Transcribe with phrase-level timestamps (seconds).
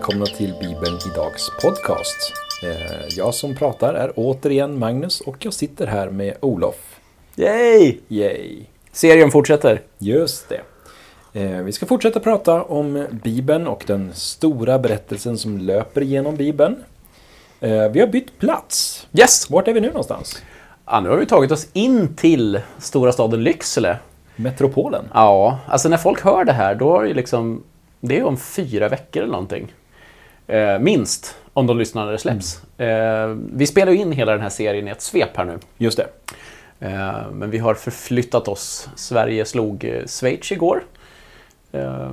[0.00, 2.32] Välkomna till Bibeln Idags podcast.
[2.62, 7.00] Eh, Jag som pratar är återigen Magnus och jag sitter här med Olof.
[7.36, 7.98] Yay!
[8.08, 8.64] Yay!
[8.92, 9.80] Serien fortsätter.
[9.98, 10.60] Just det.
[11.40, 16.76] Eh, Vi ska fortsätta prata om Bibeln och den stora berättelsen som löper genom Bibeln.
[17.60, 19.06] Eh, Vi har bytt plats.
[19.12, 19.50] Yes!
[19.50, 20.42] Vart är vi nu någonstans?
[20.86, 23.96] Ja, nu har vi tagit oss in till stora staden Lycksele.
[24.36, 25.04] Metropolen?
[25.14, 27.62] Ja, alltså när folk hör det här, då är det liksom...
[28.02, 29.72] Det är om fyra veckor eller någonting.
[30.50, 32.62] Eh, minst, om de det släpps.
[32.78, 35.58] Eh, vi spelar ju in hela den här serien i ett svep här nu.
[35.78, 36.06] Just det.
[36.80, 38.88] Eh, men vi har förflyttat oss.
[38.96, 40.84] Sverige slog eh, Schweiz igår.
[41.72, 42.10] Eh,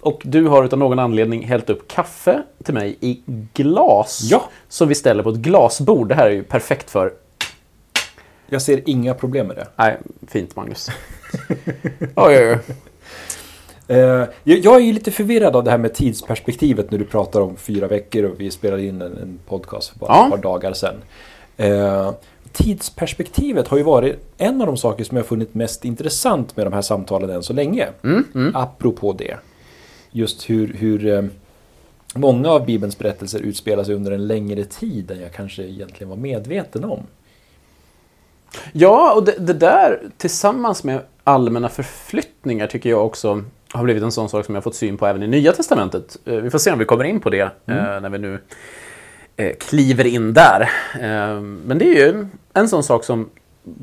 [0.00, 3.22] och du har utav någon anledning hällt upp kaffe till mig i
[3.54, 4.20] glas.
[4.30, 4.48] Ja.
[4.68, 6.08] Som vi ställer på ett glasbord.
[6.08, 7.12] Det här är ju perfekt för...
[8.46, 9.66] Jag ser inga problem med det.
[9.76, 10.88] Nej, fint Magnus.
[12.00, 12.58] oj, oj, oj.
[13.88, 17.56] Eh, jag är ju lite förvirrad av det här med tidsperspektivet när du pratar om
[17.56, 20.24] fyra veckor och vi spelade in en, podcast för bara Ja.
[20.24, 20.94] ett par dagar sedan.
[21.56, 22.12] Eh,
[22.52, 26.72] tidsperspektivet har ju varit en av de saker som jag funnit mest intressant med de
[26.72, 27.88] här samtalen än så länge.
[28.04, 29.36] Mm, Apropå det.
[30.10, 31.22] Just hur, hur eh,
[32.14, 36.16] många av Bibelns berättelser utspelar sig under en längre tid än jag kanske egentligen var
[36.16, 37.00] medveten om.
[38.72, 44.12] Ja, och det, det där tillsammans med allmänna förflyttningar tycker jag också har blivit en
[44.12, 46.16] sån sak som jag fått syn på även i Nya Testamentet.
[46.24, 48.40] Eh, Vi får se om vi kommer in på det eh, när vi nu
[49.36, 50.70] eh, kliver in där.
[51.64, 53.28] Men det är ju en sån sak som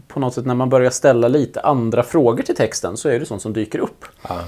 [0.07, 3.25] på något sätt när man börjar ställa lite andra frågor till texten så är det
[3.25, 4.05] sånt som dyker upp.
[4.29, 4.39] Ja.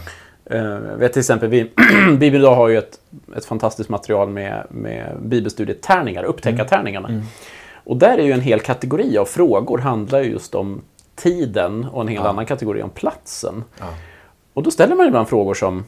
[0.46, 1.72] Eh, Jag vet till exempel, vi,
[2.18, 3.00] Bibeln idag har ju ett,
[3.38, 7.24] ett fantastiskt material med, med bibelstudietärningar, upptäckartärningarna.
[7.74, 10.82] Och där är ju en hel kategori av frågor handlar ju just om
[11.16, 12.30] tiden och en hel Ja.
[12.30, 13.64] annan kategori om platsen.
[13.80, 13.86] Ja.
[14.58, 15.86] Och då ställer man ibland frågor som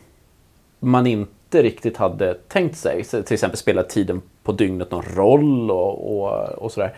[0.79, 3.03] man inte riktigt hade tänkt sig.
[3.03, 6.95] Så till exempel spelar tiden på dygnet någon roll och, och, och sådär.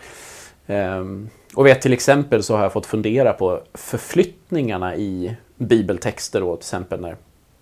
[0.66, 6.56] Ehm, och vet till exempel så har jag fått fundera på förflyttningarna i bibeltexter då,
[6.56, 7.16] till exempel när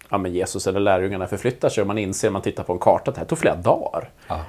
[0.08, 3.14] ja, Jesus eller lärjungarna förflyttar sig och man inser man tittar på en karta att
[3.14, 4.10] det här tog flera dagar.
[4.28, 4.40] Ja.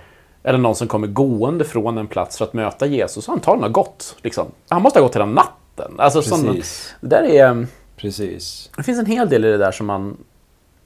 [0.44, 3.70] Eller någon som kommer gående från en plats för att möta Jesus och antagligen har
[3.70, 4.16] gått.
[4.22, 4.48] Liksom.
[4.70, 5.96] Han måste ha gått hela natten.
[5.98, 6.96] Alltså, Precis.
[7.02, 7.68] det, där är,
[8.02, 8.70] Precis.
[8.78, 10.18] det finns en hel del i det där som man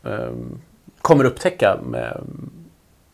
[0.04, 0.60] ehm,
[1.02, 2.22] kommer upptäcka med,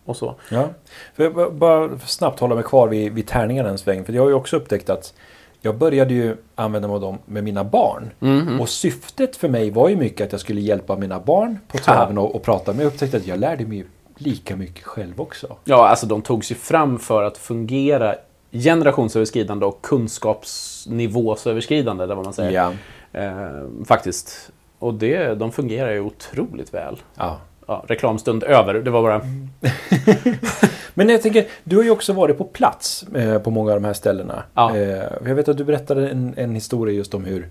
[0.06, 0.36] och så.
[0.50, 0.70] Ja.
[1.16, 4.06] För jag bara- snabbt hålla mig kvar vid, vid tärningarna en sväng.
[4.06, 5.14] För jag har ju också upptäckt att
[5.62, 8.10] jag började ju använda mig av dem med mina barn.
[8.20, 8.62] Mhm.
[8.62, 12.18] Och syftet för mig var ju mycket att jag skulle hjälpa mina barn på traven
[12.18, 12.72] och, och prata.
[12.74, 13.86] Men jag upptäckte att jag lärde mig
[14.18, 15.58] lika mycket själv också.
[15.64, 18.16] Ja, alltså de togs ju fram för att fungera
[18.52, 22.52] generationsöverskridande och kunskapsnivåsöverskridande, eller vad man säger.
[22.52, 22.74] Ja.
[23.14, 24.50] Eh, faktiskt.
[24.80, 26.98] Och det, de fungerar ju otroligt väl.
[27.18, 27.40] ja.
[27.68, 28.74] Ja, reklamstund över.
[28.74, 29.22] Det var bara...
[30.94, 33.86] Men jag tänker, du har ju också varit på plats eh, på många av de
[33.88, 34.44] här ställena.
[34.54, 34.76] Ja.
[34.78, 37.50] Eh, jag vet att du berättade en, en historia just om hur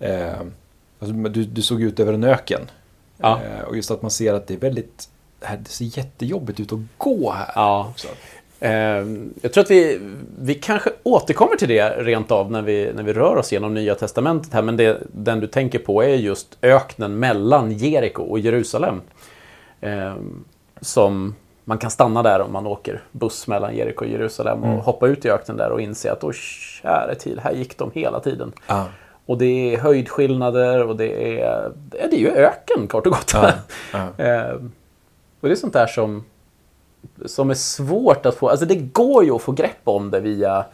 [0.00, 0.28] eh,
[0.98, 2.60] alltså, du, du såg ut över en öken.
[3.16, 3.40] Ja.
[3.44, 5.08] Eh, och just att man ser att det är väldigt,
[5.40, 7.52] det här- det ser jättejobbigt ut att gå här.
[7.54, 7.86] Ja.
[7.90, 8.08] också.
[8.60, 8.70] Eh,
[9.42, 10.00] jag tror att vi,
[10.38, 13.94] vi kanske återkommer till det rent av när vi, när vi rör oss genom Nya
[13.94, 14.62] Testamentet här.
[14.62, 19.00] Men det, den du tänker på är just öknen mellan Jeriko och Jerusalem.
[19.80, 20.14] Eh,
[20.80, 25.06] som man kan stanna där om man åker buss mellan Jeriko och Jerusalem och hoppa
[25.06, 28.52] ut i öknen där och inse att åh käre tid, här gick de hela tiden.
[28.66, 28.86] Ja.
[29.26, 33.34] Och det är höjdskillnader och det är, det är ju öken kort och gott.
[33.34, 33.52] Ja.
[34.18, 34.54] Eh,
[35.40, 36.24] och det är sånt där som,
[37.26, 38.48] som är svårt att få.
[38.48, 40.64] Alltså det går ju att få grepp om det via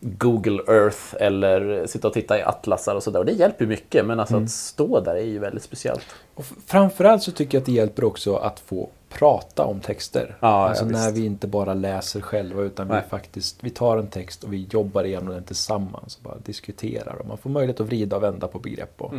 [0.00, 3.18] Google Earth eller sitta och titta i atlasar och sådär.
[3.18, 4.06] Och det hjälper ju mycket.
[4.06, 4.44] Men alltså Mm.
[4.44, 6.06] att stå där är ju väldigt speciellt.
[6.34, 10.36] Och framförallt så tycker jag att det hjälper också att få prata om texter.
[10.40, 13.00] Ja, alltså ja, när vi inte bara läser själva utan Nej.
[13.04, 17.16] vi faktiskt vi tar en text och vi jobbar igenom den tillsammans och bara diskuterar.
[17.20, 19.02] Och man får möjlighet att vrida och vända på begrepp.
[19.02, 19.12] Och,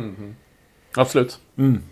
[0.96, 1.38] Absolut.
[1.56, 1.82] Mm.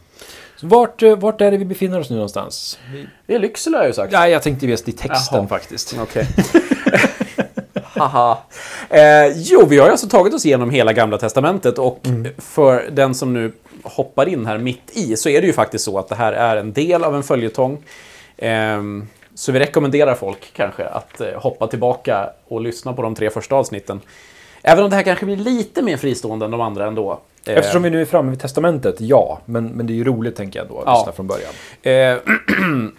[0.57, 2.79] Så vart, eh, vart är det vi befinner oss nu någonstans?
[2.93, 4.13] Vi, Det är Lycksele har jag ju sagt.
[4.13, 5.49] ja, jag tänkte mest i texten Jaha.
[5.49, 5.97] faktiskt.
[5.99, 6.27] Okej.
[7.83, 8.39] Haha.
[8.91, 12.01] Eh, jo, vi har alltså tagit oss igenom hela Gamla Testamentet och
[12.39, 15.99] för den som nu hoppar in här mitt i så är det ju faktiskt så
[15.99, 17.79] att det här är en del av en följetong.
[18.37, 23.31] Ehm, så vi rekommenderar folk kanske att eh, hoppa tillbaka och lyssna på de tre
[23.31, 24.01] första avsnitten.
[24.69, 27.21] Även om det här kanske blir lite mer fristående än de andra ändå.
[27.47, 29.41] Eh, Eftersom vi nu är framme vid testamentet, ja.
[29.45, 30.99] Men, men det är ju roligt tänker jag då att Ja.
[30.99, 31.53] lyssna från början.
[31.83, 32.19] Eh,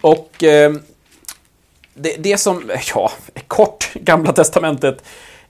[0.00, 0.72] och eh,
[1.94, 3.10] det, det som, ja,
[3.46, 5.04] kort, Gamla Testamentet.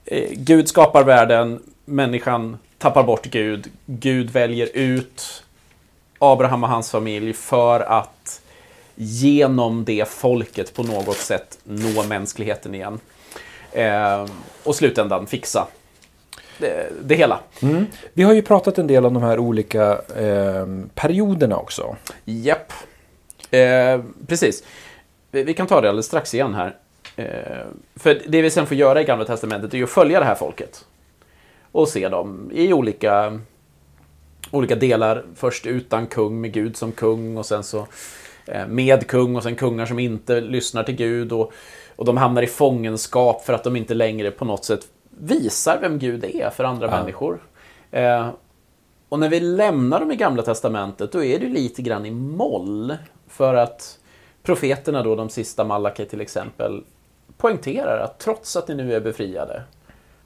[0.05, 3.67] Eh, Gud skapar världen, människan tappar bort Gud.
[3.85, 5.43] Gud väljer ut
[6.19, 8.41] Abraham och hans familj för att
[8.95, 12.99] genom det folket på något sätt nå mänskligheten igen.
[13.71, 14.25] Eh,
[14.63, 15.67] och slutändan fixa
[16.59, 17.39] det, det hela.
[17.61, 17.85] Mm.
[18.13, 21.95] Vi har ju pratat en del om de här olika eh, perioderna också.
[22.25, 22.73] Japp.
[23.51, 24.63] Eh, precis.
[25.31, 26.75] Vi, vi kan ta det alldeles strax igen här.
[27.15, 27.65] Eh,
[27.95, 30.35] för det vi sen får göra i Gamla Testamentet är ju att följa det här
[30.35, 30.85] folket.
[31.71, 33.39] Och se dem i olika,
[34.51, 35.25] olika delar.
[35.35, 37.87] Först utan kung, med Gud som kung och sen så
[38.45, 41.31] eh, med kung och sen kungar som inte lyssnar till Gud.
[41.31, 41.53] Och,
[41.95, 44.87] och de hamnar i fångenskap för att de inte längre på något sätt
[45.19, 46.91] visar vem Gud är för andra Ja.
[46.99, 47.39] människor.
[47.91, 48.29] Eh,
[49.09, 52.97] och när vi lämnar dem i Gamla Testamentet, då är det lite grann i moll.
[53.27, 53.99] För att
[54.43, 56.83] profeterna då, de sista Malaki till exempel,
[57.37, 59.61] poängterar att trots att ni nu är befriade,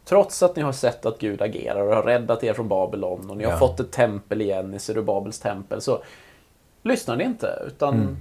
[0.05, 3.37] trots att ni har sett att Gud agerar och har räddat er från Babylon och
[3.37, 3.57] ni har Ja.
[3.57, 6.03] fått ett tempel igen i Zerubabels tempel, så
[6.81, 7.63] lyssnar ni inte.
[7.67, 8.17] Utan Mm.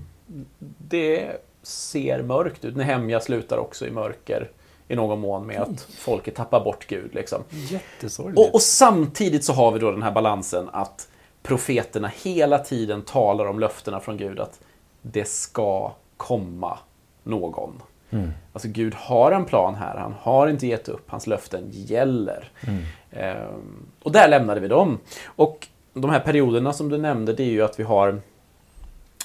[0.79, 1.31] det
[1.63, 2.77] ser mörkt ut.
[2.77, 4.51] Nehemja slutar också i mörker
[4.88, 7.14] i någon mån med att folket tappar bort Gud.
[7.14, 7.43] Liksom.
[7.50, 8.38] Jättesorgligt.
[8.38, 11.08] Och, och samtidigt så har vi då den här balansen att
[11.43, 14.61] profeterna hela tiden talar om löftena från Gud att
[15.02, 16.79] det ska komma
[17.23, 17.82] någon.
[18.11, 18.31] Mm.
[18.52, 22.50] Alltså Gud har en plan här, han har inte gett upp, hans löften gäller.
[22.61, 22.82] Mm.
[23.11, 24.99] Ehm, och där lämnade vi dem.
[25.25, 28.20] Och de här perioderna som du nämnde, det är ju att vi har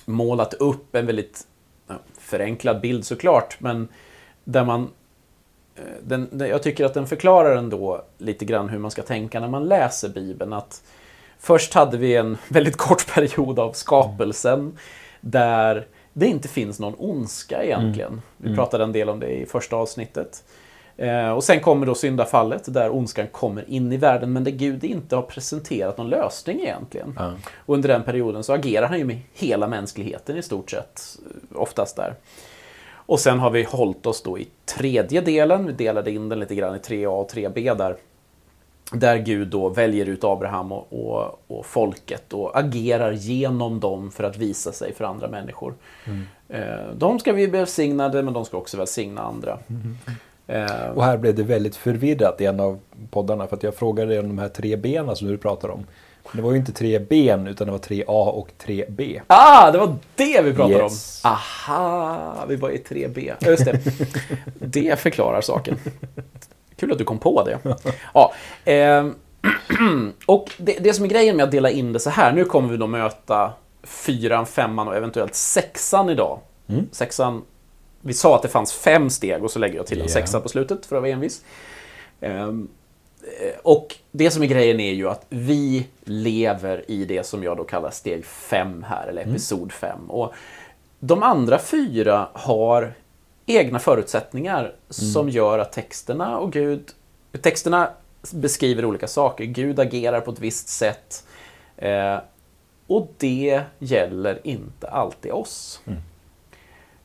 [0.06, 1.48] målat upp en väldigt
[2.18, 3.88] förenklad bild såklart, men
[4.44, 4.90] där man
[6.04, 9.48] den, den, jag tycker att den förklarar ändå lite grann hur man ska tänka när
[9.48, 10.54] man läser Bibeln.
[10.54, 10.82] Att
[11.40, 14.78] först hade vi en väldigt kort period av skapelsen
[15.22, 18.22] där det inte finns någon ondska egentligen.
[18.38, 18.58] Vi Mm.
[18.58, 20.44] pratade en del om det i första avsnittet.
[20.98, 24.84] Eh, och sen kommer då syndafallet där ondskan kommer in i världen men där Gud
[24.84, 27.14] inte har presenterat någon lösning egentligen.
[27.20, 27.34] Ja.
[27.56, 31.02] Och under den perioden så agerar han ju med hela mänskligheten i stort sett,
[31.54, 32.16] eh, oftast där.
[33.08, 36.56] Och sen har vi hållit oss då i tredje delen, vi delade in den lite
[36.56, 37.96] grann i 3A och 3B där.
[38.92, 44.24] Där Gud då väljer ut Abraham och, och, och folket och agerar genom dem för
[44.24, 45.74] att visa sig för andra människor.
[46.50, 49.60] Eh, de ska bli välsignade men de ska också välsigna andra.
[50.48, 52.80] Eh, Och här blev det väldigt förvirrat i en av
[53.12, 55.86] poddarna för att jag frågade om de här tre benen som du pratar om.
[56.34, 59.22] Det var ju inte tre ben utan det var tre A och tre B.
[59.28, 61.22] Ah, det var det vi pratade Yes.
[61.26, 61.32] om!
[61.32, 63.34] Aha, vi var i 3B.
[63.40, 63.80] Ja, just det.
[64.60, 65.78] det förklarar saken.
[66.76, 67.60] Kul att du kom på det.
[68.14, 68.34] Ja,
[68.66, 69.16] ehm,
[70.26, 72.70] och det, det som är grejen med att dela in det så här, nu kommer
[72.70, 73.54] vi då möta
[73.84, 76.40] fyran, femman och eventuellt sexan idag.
[76.70, 76.86] Mm.
[76.92, 77.42] Sexan,
[78.02, 80.14] vi sa att det fanns fem steg och så lägger jag till en Ja.
[80.14, 81.42] sexa på slutet för att vara envis.
[82.22, 82.48] Eh,
[83.64, 87.64] och det som är grejen är ju att vi lever i det som jag då
[87.64, 90.12] kallar steg fem här, eller episod fem.
[90.12, 90.34] Och
[91.00, 92.94] de andra fyra har
[93.46, 96.92] egna förutsättningar som gör att texterna och Gud...
[97.42, 97.90] Texterna
[98.34, 99.44] beskriver olika saker.
[99.46, 101.24] Gud agerar på ett visst sätt.
[101.78, 102.18] Eh,
[102.88, 105.82] och det gäller inte alltid oss.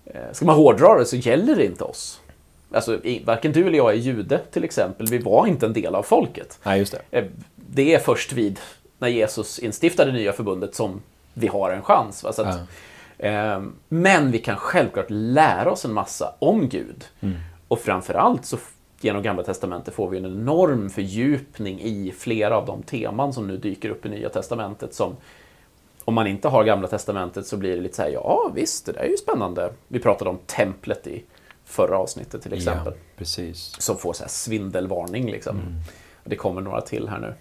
[0.05, 2.21] Eh, ska man hårdra det så gäller det inte oss.
[2.75, 5.07] Alltså, varken du eller jag är jude till exempel.
[5.07, 6.59] Vi var inte en del av folket.
[6.63, 7.19] Nej, just det.
[7.19, 7.25] Eh,
[7.57, 8.61] Det är först vid
[8.99, 11.01] när Jesus instiftade det nya förbundet som
[11.35, 12.25] vi har en chans.
[12.25, 12.39] Att,
[13.19, 17.05] eh, men vi kan självklart lära oss en massa om Gud.
[17.69, 18.57] Och framförallt så
[19.01, 23.57] genom Gamla Testamentet får vi en enorm fördjupning i flera av de teman som nu
[23.57, 24.95] dyker upp i Nya Testamentet.
[24.95, 25.17] Som
[26.05, 28.93] om man inte har Gamla Testamentet så blir det lite så här, ja visst, det
[28.93, 29.73] där är ju spännande.
[29.89, 31.23] Vi pratade om templet i
[31.65, 33.75] förra avsnittet till exempel Ja, precis.
[33.79, 35.31] som får så här svindelvarning.
[35.31, 35.61] Liksom.
[36.25, 37.35] Och Det kommer några till här nu.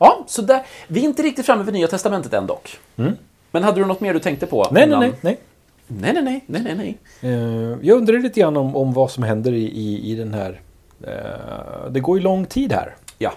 [0.00, 2.78] Ja, så där, vi är inte riktigt framme vid Nya Testamentet än dock.
[2.96, 3.12] Mm.
[3.50, 4.62] Men hade du något mer du tänkte på?
[4.62, 5.00] Nej, nej, innan?
[5.00, 5.12] nej.
[5.20, 5.38] nej.
[5.86, 6.74] Nej, nej, nej, nej, nej,
[7.20, 7.32] nej.
[7.32, 10.60] Eh, jag undrar lite grann om, om vad som händer i, i, i den här...
[11.06, 12.96] eh, det går ju lång tid här.
[13.18, 13.32] Ja,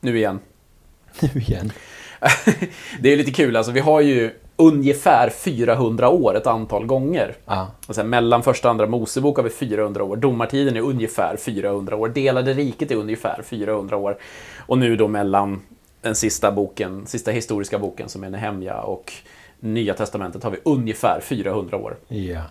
[0.00, 0.40] nu igen.
[1.20, 1.72] Nu igen.
[3.00, 7.34] det är lite kul, alltså vi har ju ungefär 400 år ett antal gånger.
[7.46, 7.70] Ja.
[7.86, 12.08] Alltså, mellan första och andra Mosebok har vi 400 år, domartiden är ungefär 400 år,
[12.08, 14.18] delade riket är ungefär 400 år.
[14.58, 15.60] Och nu då mellan
[16.00, 19.12] den sista boken, sista historiska boken som är Nehemja och
[19.60, 21.96] Nya Testamentet har vi ungefär 400 år.
[22.08, 22.42] Ja.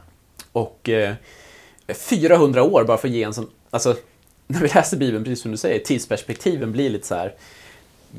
[0.52, 1.14] Och eh,
[1.88, 3.50] 400 år, bara för att ge en sån...
[3.70, 3.96] Alltså,
[4.48, 7.34] när vi läser Bibeln, precis som du säger, tidsperspektiven blir lite så här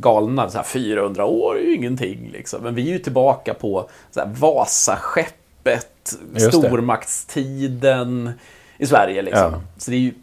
[0.00, 0.50] galna.
[0.50, 2.62] Så här, 400 år är ju ingenting, liksom.
[2.62, 8.32] Men vi är ju tillbaka på så här, Vasaskeppet, stormaktstiden
[8.78, 9.22] i Sverige.
[9.22, 9.52] Liksom.
[9.52, 9.60] Ja.
[9.78, 10.14] Så det är ju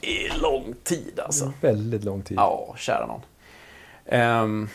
[0.00, 1.52] det är lång tid alltså.
[1.60, 2.36] Väldigt lång tid.
[2.36, 3.20] Ja, kära någon.
[4.06, 4.68] Ehm,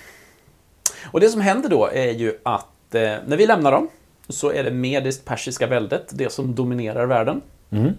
[1.11, 3.89] och det som händer då är ju att eh, när vi lämnar dem
[4.29, 7.41] så är det mediskt persiska väldet det som dominerar världen.
[7.69, 7.93] Mm.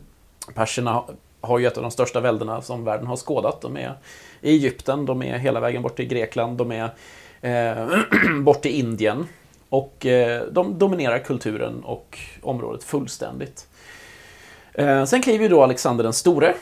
[0.54, 1.04] Perserna
[1.40, 3.60] har- ju ett av de största väldena som världen har skådat.
[3.60, 3.94] De är
[4.40, 6.90] i Egypten, de är hela vägen bort till Grekland, de är
[7.40, 7.88] eh,
[8.40, 9.26] bort till Indien.
[9.68, 13.66] Och eh, de dominerar kulturen och området fullständigt.
[14.74, 16.54] Eh, sen kliver ju då Alexander den store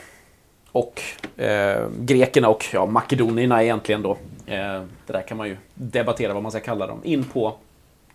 [0.71, 1.01] och
[1.37, 4.11] eh, grekerna och ja, makedonierna egentligen då.
[4.45, 6.99] Eh, det där kan man ju debattera vad man ska kalla dem.
[7.03, 7.55] In på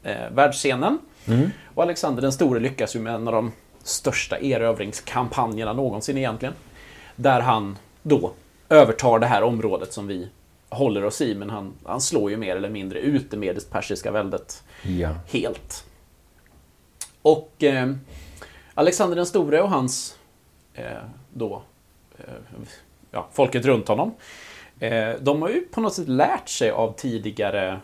[0.03, 0.99] eh, världsscenen.
[1.27, 1.51] Mm.
[1.75, 3.53] Och Alexander den store lyckas ju med en av de
[3.85, 6.55] största erövringskampanjerna någonsin egentligen.
[7.17, 8.33] Där han då
[8.69, 10.29] övertar det här området som vi
[10.69, 14.11] håller oss i, men han, han slår ju mer eller mindre ut det mediskt persiska
[14.11, 15.15] väldet Ja.
[15.33, 15.85] helt.
[17.23, 17.93] Och eh,
[18.75, 20.19] Alexander den store och hans
[20.75, 20.87] eh,
[21.33, 21.63] då,
[22.19, 22.25] eh,
[23.11, 24.15] ja, folket runt honom,
[24.81, 27.81] eh, de har ju på något sätt lärt sig av tidigare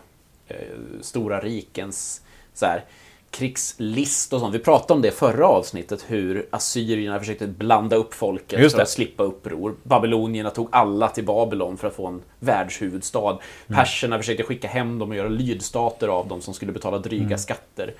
[0.47, 0.57] eh,
[1.01, 2.21] stora rikens
[2.53, 2.83] så här,
[3.31, 4.55] krigslist och sånt.
[4.55, 9.23] Vi pratade om det förra avsnittet, hur assyrierna försökte blanda upp folket för att slippa
[9.23, 9.75] uppror.
[9.83, 13.37] Babylonierna tog alla till Babylon för att få en världshuvudstad.
[13.67, 17.93] Perserna försökte skicka hem dem och göra lydstater av dem som skulle betala dryga skatter.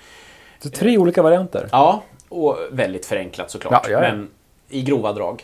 [0.60, 1.70] Så tre olika varianter.
[1.72, 3.88] Ja, och väldigt förenklat såklart.
[3.88, 4.14] Ja, ja, ja.
[4.14, 4.30] Men
[4.70, 5.44] i grova drag.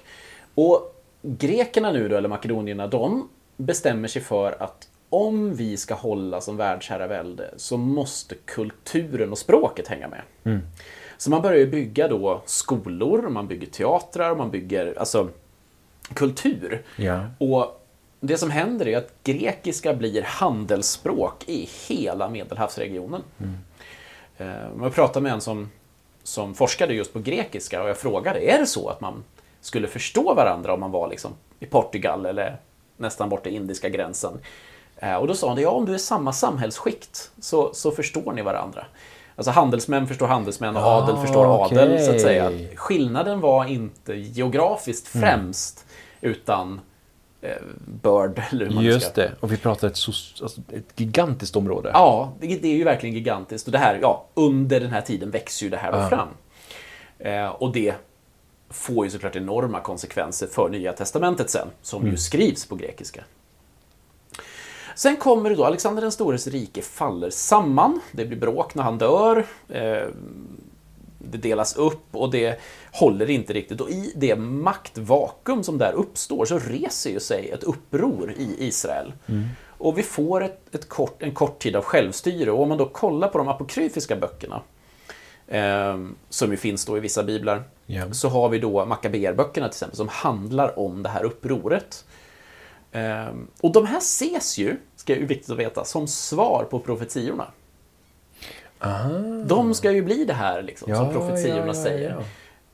[0.56, 6.42] Och grekerna nu då, eller makedonierna, de bestämmer sig för att om vi ska hålla
[6.42, 10.22] som världsherravälde så måste kulturen och språket hänga med.
[10.44, 10.60] Mm.
[11.18, 15.30] Så man börjar ju bygga då skolor, man bygger teatrar, man bygger alltså
[16.14, 16.84] kultur.
[16.96, 17.26] Ja.
[17.38, 17.88] Och
[18.20, 23.22] det som händer är att grekiska blir handelsspråk i hela Medelhavsregionen.
[24.38, 24.48] Eh,
[24.82, 25.70] Jag pratade med en som,
[26.24, 29.24] som forskade just på grekiska och jag frågade, är det så att man
[29.62, 32.58] skulle förstå varandra om man var liksom i Portugal eller
[32.98, 34.40] nästan bort till indiska gränsen?
[34.98, 38.42] Eh, Och då sa han, ja om du är samma samhällsskikt så, så förstår ni
[38.42, 38.86] varandra.
[39.36, 42.52] Alltså handelsmän förstår handelsmän och Ah, adel förstår adel, så att säga.
[42.76, 45.28] Skillnaden var inte geografiskt Mm.
[45.30, 45.86] främst,
[46.22, 46.82] utan
[47.42, 47.50] eh,
[48.02, 49.22] börd, eller hur man Just ska...
[49.22, 49.32] det.
[49.40, 49.94] Och vi pratar ett,
[50.42, 51.92] alltså, ett gigantiskt område.
[51.94, 53.68] Ja, det, det är ju verkligen gigantiskt.
[53.68, 56.10] Och det här, ja, under den här tiden växer ju det här då Ja.
[56.10, 56.28] fram.
[57.20, 57.94] Eh, och det
[58.70, 62.12] får ju såklart enorma konsekvenser för Nya Testamentet sen, som Mm.
[62.12, 63.24] ju skrivs på grekiska.
[64.98, 68.00] Sen kommer det då, Alexander den stores rike faller samman.
[68.12, 69.46] Det blir bråk när han dör.
[69.70, 70.08] Eh,
[71.20, 72.60] det delas upp och det
[72.92, 73.82] håller inte riktigt.
[73.82, 79.14] Och i det maktvakuum som där uppstår så reser ju sig ett uppror i Israel.
[79.68, 82.52] Och vi får ett, ett kort, en kort tid av självstyre.
[82.52, 84.62] Och om man då kollar på de apokryfiska böckerna,
[85.48, 85.98] eh,
[86.30, 88.14] som ju finns då i vissa biblar, Ja.
[88.14, 92.06] så har vi då Makabeerböckerna till exempel, som handlar om det här upproret.
[92.92, 97.48] Eh, och de här ses ju, ska ju viktigt att veta, som svar på profetiorna.
[98.80, 99.10] Aha.
[99.46, 102.24] De ska ju bli det här liksom, som Ja, profetiorna ja, ja, säger.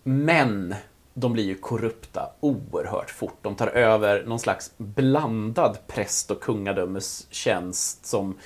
[0.03, 0.75] Men
[1.13, 3.37] de blir ju korrupta oerhört fort.
[3.41, 8.37] De tar över någon slags blandad präst och kungadömestjänst som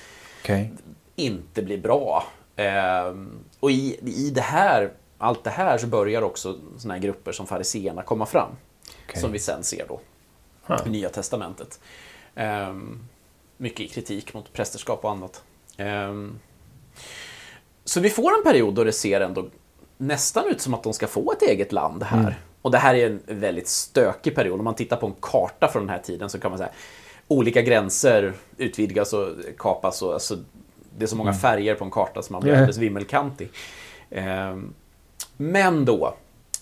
[0.41, 0.74] Okej.
[1.15, 2.24] inte blir bra.
[2.55, 7.31] Ehm, och i, i det här, allt det här så börjar också såna här grupper
[7.31, 8.50] som fariseerna komma fram.
[9.05, 9.21] Okej.
[9.21, 10.00] Som vi sen ser då
[10.67, 10.77] Huh.
[10.86, 11.79] i Nya Testamentet.
[12.36, 13.00] Ehm,
[13.57, 15.43] mycket kritik mot prästerskap och annat.
[15.77, 16.39] Ehm,
[17.86, 19.45] så vi får en period då det ser ändå
[19.97, 22.19] nästan ut som att de ska få ett eget land här.
[22.19, 22.33] Mm.
[22.62, 24.59] Och det här är en väldigt stökig period.
[24.59, 26.69] Om man tittar på en karta från den här tiden så kan man säga
[27.27, 30.01] olika gränser utvidgas och kapas.
[30.01, 30.38] Och, alltså,
[30.97, 32.62] det är så många färger på en karta som man blir Mm.
[32.62, 33.50] alldeles vimmelkantig.
[34.09, 34.74] Ehm,
[35.38, 36.13] men då,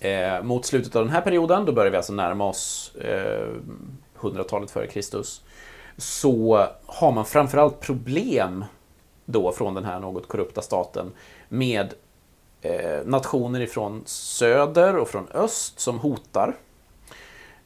[0.01, 3.47] eh, mot slutet av den här perioden, då börjar vi alltså närma oss eh,
[4.19, 5.41] 100-talet före Kristus,
[5.97, 8.65] så har man framförallt problem
[9.25, 11.11] då från den här något korrupta staten
[11.49, 11.93] med
[12.61, 16.55] eh, nationer ifrån söder och från öst som hotar.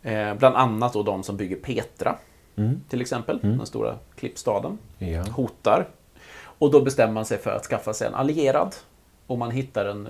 [0.01, 2.15] Eh, bland annat då de som bygger Petra,
[2.55, 2.81] Mm.
[2.89, 5.23] till exempel, den stora klippstaden Ja.
[5.23, 5.87] hotar.
[6.41, 8.75] Och då bestämmer man sig för att skaffa sig en allierad.
[9.27, 10.07] Och man hittar en,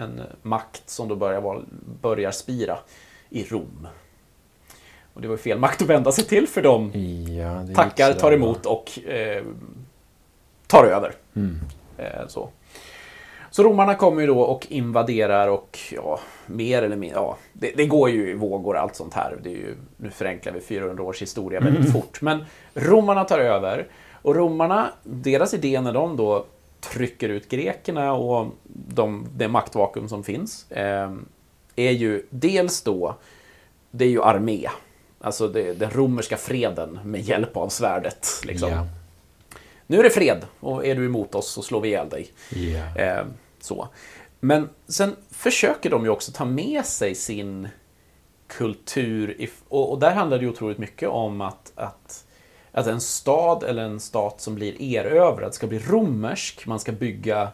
[0.00, 1.62] en makt som då börjar,
[2.02, 2.78] börjar spira
[3.30, 3.88] i Rom.
[5.14, 6.92] Och det var fel makt att vända sig till för de
[7.38, 9.44] Ja, tackar, tar emot och eh,
[10.66, 11.12] tar över.
[11.36, 11.60] Mm.
[11.98, 12.48] Eh, så.
[13.50, 17.86] så romarna kommer ju då och invaderar och ja, mer eller mindre, ja, det, det
[17.86, 19.38] går ju i vågor allt sånt här.
[19.42, 22.20] Det är ju, nu förenklar vi 400 års historia väldigt fort.
[22.20, 23.86] Men romarna tar över
[24.22, 26.46] och romarna, deras idé när de då
[26.80, 28.54] trycker ut grekerna och
[28.88, 31.12] de, det maktvakuum som finns eh,
[31.76, 33.16] är ju dels då,
[33.90, 34.68] det är ju armé.
[35.20, 38.28] Alltså det, den romerska freden med hjälp av svärdet.
[38.44, 38.70] Liksom.
[38.70, 38.86] Ja.
[39.86, 42.32] Nu är det fred och är du emot oss så slår vi ihjäl dig.
[42.50, 43.02] Ja.
[43.02, 43.24] Eh,
[43.60, 43.88] Så.
[44.40, 47.68] Men sen försöker de ju också ta med sig sin
[48.46, 49.48] kultur.
[49.68, 52.26] Och, där handlar det otroligt mycket om att, att,
[52.72, 56.66] att en stad eller en stat som blir erövrad ska bli romersk.
[56.66, 57.48] Man ska bygga,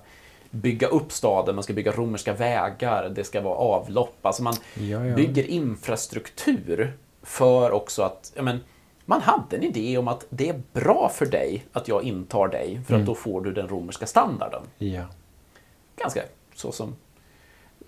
[0.51, 4.17] bygga upp staden, man ska bygga romerska vägar, det ska vara avlopp.
[4.27, 5.17] Alltså man Ja, ja.
[5.17, 6.93] bygger infrastruktur
[7.23, 8.61] för också att ja, men,
[9.05, 12.81] man hade en idé om att det är bra för dig att jag intar dig
[12.87, 15.03] för att då får du den romerska standarden Ja.
[15.97, 16.23] ganska
[16.55, 16.97] så som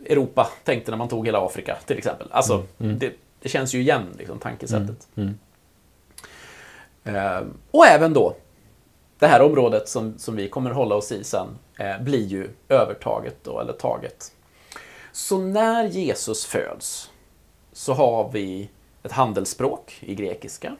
[0.07, 2.29] Europa tänkte när man tog hela Afrika till exempel.
[2.31, 5.09] Alltså, Det, det känns ju igen, liksom, tankesättet.
[5.17, 5.39] Mm.
[7.09, 8.37] Eh, och även då,
[9.19, 13.37] det här området som, som vi kommer hålla oss i sen, eh, blir ju övertaget
[13.43, 14.33] då, eller taget.
[15.13, 17.11] Så när Jesus föds
[17.73, 18.71] så har vi
[19.03, 20.77] ett handelsspråk i grekiska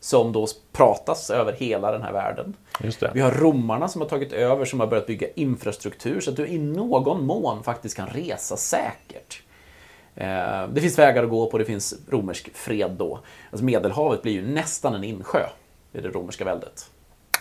[0.00, 2.56] som då pratas över hela den här världen.
[3.14, 6.46] Vi har romarna som har tagit över, som har börjat bygga infrastruktur så att du
[6.46, 9.42] i någon mån faktiskt kan resa säkert.
[10.20, 13.20] Eh, Det finns vägar att gå på, det finns romersk fred då.
[13.50, 15.46] Alltså Medelhavet blir ju nästan en insjö
[15.92, 16.90] i det romerska väldet.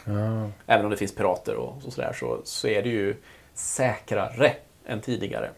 [0.06, 0.50] Ja.
[0.66, 3.16] Även om det finns pirater och så- sådär så, så är det ju
[3.54, 4.54] säkrare
[4.86, 5.50] än tidigare.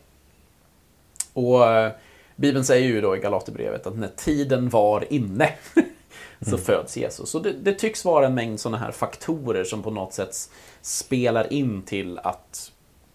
[1.33, 1.91] Och eh,
[2.35, 5.49] Bibeln säger ju då i Galaterbrevet att när tiden var inne
[6.41, 7.29] så föds Jesus.
[7.29, 10.35] Så det, det tycks vara en mängd sådana här faktorer som på något sätt
[10.81, 12.71] spelar in till att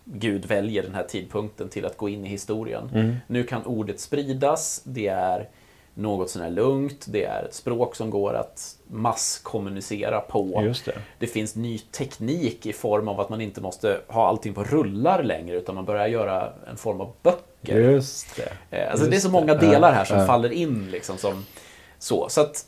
[0.08, 3.16] Gud väljer den här tidpunkten till att gå in i historien.
[3.26, 5.48] Nu kan ordet spridas, det är
[5.94, 10.62] något sånär lugnt, det är ett språk som går att masskommunicera på.
[10.64, 10.92] Just det.
[11.18, 15.22] Det finns ny teknik i form av att man inte måste ha allting på rullar
[15.22, 17.80] längre utan man börjar göra en form av böcker.
[17.80, 18.78] Just det.
[18.78, 19.66] Eh, Alltså det är så Just många det.
[19.70, 20.26] delar här som ja.
[20.26, 21.44] faller in liksom som
[21.98, 22.28] så.
[22.28, 22.66] Så att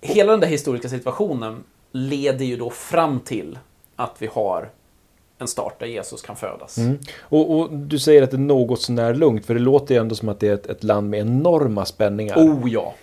[0.00, 3.58] hela den där historiska situationen leder ju då fram till
[3.96, 4.70] att vi har
[5.42, 6.78] en start där Jesus kan födas.
[6.78, 6.98] Mm.
[7.20, 10.14] Och, och du säger att det är något sånär lugnt, för det låter ju ändå
[10.14, 12.36] som att det är ett, ett land med enorma spänningar.
[12.36, 12.94] Oh ja.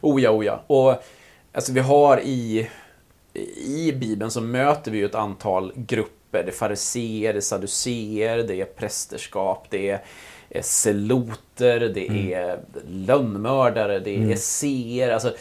[0.00, 0.62] Oh ja, oh ja.
[0.66, 1.02] Och
[1.52, 2.68] alltså vi har i,
[3.66, 6.42] i Bibeln så möter vi ju ett antal grupper.
[6.42, 10.02] Det är fariseer, det är saduceer, det är prästerskap, det är
[10.60, 15.12] seloter, det är lönnmördare, det är esséer.
[15.12, 15.34] Alltså,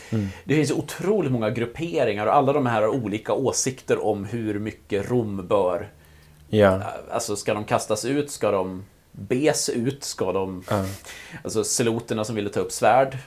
[0.45, 5.09] Det finns otroligt många grupperingar och alla de här har olika åsikter om hur mycket
[5.11, 5.89] Rom bör
[6.53, 6.81] Ja.
[7.11, 8.31] Alltså ska de kastas ut?
[8.31, 10.03] Ska de bes ut?
[10.03, 10.63] Ska de...
[10.69, 10.85] Ja.
[11.43, 13.17] Alltså seloterna som ville ta upp svärd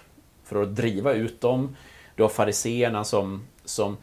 [0.45, 1.77] för att driva ut dem.
[2.17, 3.97] Du har fariseerna som, som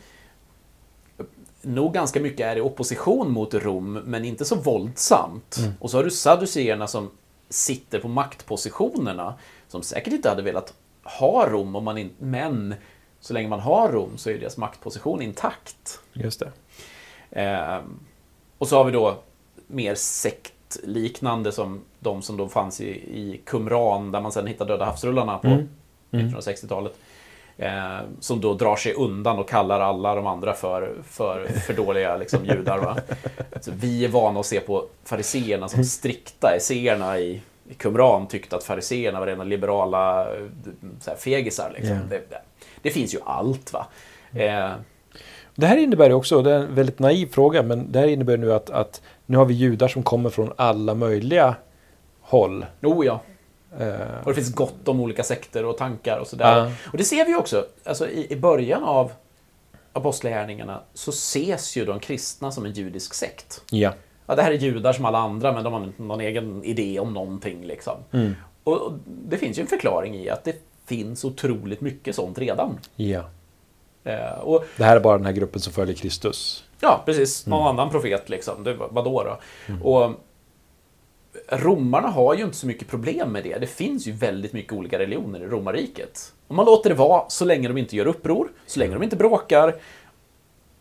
[1.61, 5.57] nog ganska mycket är i opposition mot Rom, men inte så våldsamt.
[5.79, 7.09] Och så har du saduceerna som
[7.51, 9.33] sitter på maktpositionerna,
[9.67, 12.75] som säkert inte hade velat ha Rom, om man in, men
[13.19, 15.99] så länge man har Rom så är deras maktposition intakt.
[16.13, 16.51] Just det.
[17.31, 17.99] Ehm,
[18.57, 19.17] och så har vi då
[19.67, 24.85] mer sektliknande som de som då fanns i, i Qumran där man sen hittade Döda
[24.85, 25.63] havsrullarna på
[26.11, 26.97] 1960-talet.
[27.61, 32.17] Ehm, som då drar sig undan och kallar alla de andra för, för, för dåliga
[32.17, 32.77] liksom, judar.
[32.77, 32.97] Va?
[33.61, 36.55] Så vi är vana att se på fariseerna som strikta.
[36.55, 40.43] Esséerna i, i Qumran tyckte att fariseerna var rena liberala eh,
[40.99, 41.71] så här, fegisar.
[41.75, 41.95] Liksom.
[41.95, 42.01] Ja.
[42.09, 42.41] Det, det,
[42.81, 43.73] det finns ju allt.
[43.73, 43.87] va.
[44.33, 44.71] Ehm,
[45.55, 48.37] Det här innebär ju också, det är en väldigt naiv fråga, men det här innebär
[48.37, 51.55] nu att, att nu har vi judar som kommer från alla möjliga
[52.21, 52.65] håll.
[52.81, 53.21] oh ja.
[53.79, 56.57] Eh, Och det finns gott om olika sekter och tankar och sådär.
[56.57, 56.71] Ja.
[56.91, 57.65] Och det ser vi också.
[57.83, 59.11] Alltså, i, I början av
[59.93, 63.61] Apostlagärningarna så ses ju de kristna som en judisk sekt.
[63.71, 63.93] ja.
[64.27, 67.13] Ja, det här är judar som alla andra, men de har någon egen idé om
[67.13, 67.63] någonting.
[67.65, 67.97] Liksom.
[68.11, 68.35] Mm.
[68.63, 70.55] Och, och det finns ju en förklaring i att det
[70.85, 72.79] finns otroligt mycket sånt redan.
[72.95, 73.23] ja.
[74.03, 76.63] Eh, och Det här är bara den här gruppen som följer Kristus.
[76.79, 77.45] Ja, precis.
[77.45, 78.63] Någon annan profet liksom.
[78.63, 79.37] Det, vadå då?
[79.89, 80.11] Och
[81.49, 83.57] romarna har ju inte så mycket problem med det.
[83.57, 86.33] Det finns ju väldigt mycket olika religioner i romarriket.
[86.47, 89.15] Om man låter det vara så länge de inte gör uppror, så länge de inte
[89.15, 89.75] bråkar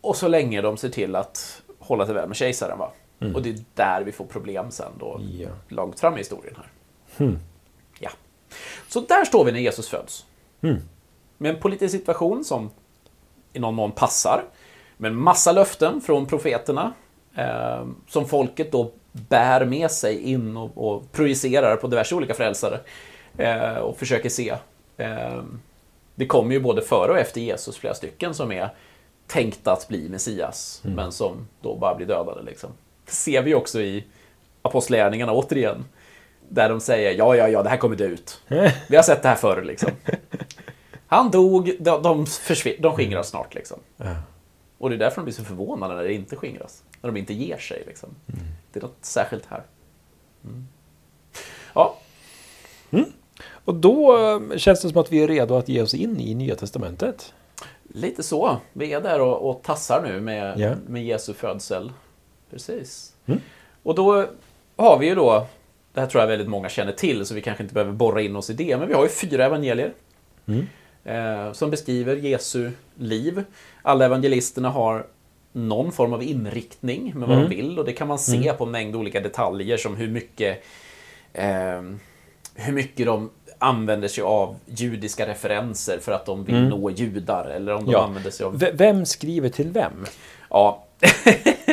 [0.01, 2.77] och så länge de ser till att hålla sig väl med kejsaren.
[2.77, 2.91] Va?
[3.35, 5.49] Och det är där vi får problem sen då, Ja.
[5.67, 6.67] långt fram i historien här.
[7.17, 7.39] Hmm.
[7.99, 8.09] Ja.
[8.87, 10.25] Så där står vi när Jesus föds.
[10.61, 10.77] Mm.
[11.37, 12.69] Med en politisk situation som
[13.53, 14.43] i någon mån passar.
[14.97, 16.93] Med en massa löften från profeterna.
[17.35, 22.79] Eh, som folket då bär med sig in och, och projicerar på diverse olika frälsare.
[23.37, 24.53] Eh, och försöker se.
[24.97, 25.43] Eh,
[26.15, 28.69] det kommer ju både före och efter Jesus flera stycken som är
[29.27, 30.81] tänkta att bli Messias.
[30.95, 32.41] Men som då bara blir dödade.
[32.41, 32.69] Liksom.
[33.05, 34.03] Det ser vi också i
[34.61, 35.85] Apostlagärningarna återigen.
[36.49, 38.41] Där de säger ja, ja, ja, det här kommer dö ut.
[38.89, 39.91] Vi har sett det här förr liksom.
[41.07, 42.25] Han dog, de, de,
[42.79, 43.79] de skingras snart liksom.
[44.77, 46.83] Och det är därför de blir så förvånade när det inte skingras.
[47.01, 47.83] När de inte ger sig.
[47.87, 48.09] Liksom.
[48.73, 49.63] Det är något särskilt här.
[50.43, 50.67] Mm.
[51.73, 51.97] Ja,
[53.65, 54.17] Och då
[54.51, 57.33] eh, känns det som att vi är redo att ge oss in i Nya Testamentet.
[57.93, 58.57] lite så.
[58.73, 60.73] Vi är där och, och tassar nu med, Ja.
[60.87, 61.91] med Jesu födsel.
[62.51, 63.13] Precis.
[63.25, 63.39] Mm.
[63.83, 64.25] Och då
[64.75, 65.47] har vi ju då,
[65.93, 68.35] det här tror jag väldigt många känner till, så vi kanske inte behöver borra in
[68.35, 69.93] oss i det, men vi har ju fyra evangelier.
[70.45, 70.67] Mm.
[71.03, 73.43] eh, som beskriver Jesu liv.
[73.81, 75.07] Alla evangelisterna har
[75.53, 77.49] någon form av inriktning med vad Mm.
[77.49, 80.63] de vill och det kan man se på en mängd olika detaljer som hur mycket
[81.33, 81.81] eh,
[82.55, 86.69] hur mycket de använder sig av judiska referenser för att de vill Mm.
[86.69, 88.03] nå judar eller om de Ja.
[88.03, 88.59] använder sig av...
[88.59, 90.05] V- vem skriver till vem?
[90.49, 90.83] Ja.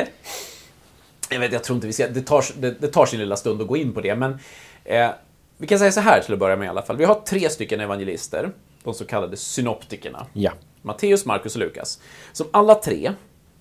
[1.31, 2.09] jag, vet, jag tror inte vi ska...
[2.09, 4.39] Det tar, det, det tar sin lilla stund att gå in på det, men
[4.85, 5.11] eh,
[5.59, 6.97] vi kan säga så här till att börja med i alla fall.
[6.97, 8.51] Vi har tre stycken evangelister,
[8.85, 10.27] de så kallade synoptikerna.
[10.33, 10.53] Ja.
[10.83, 12.01] Matteus, Markus och Lukas.
[12.33, 13.13] Som alla tre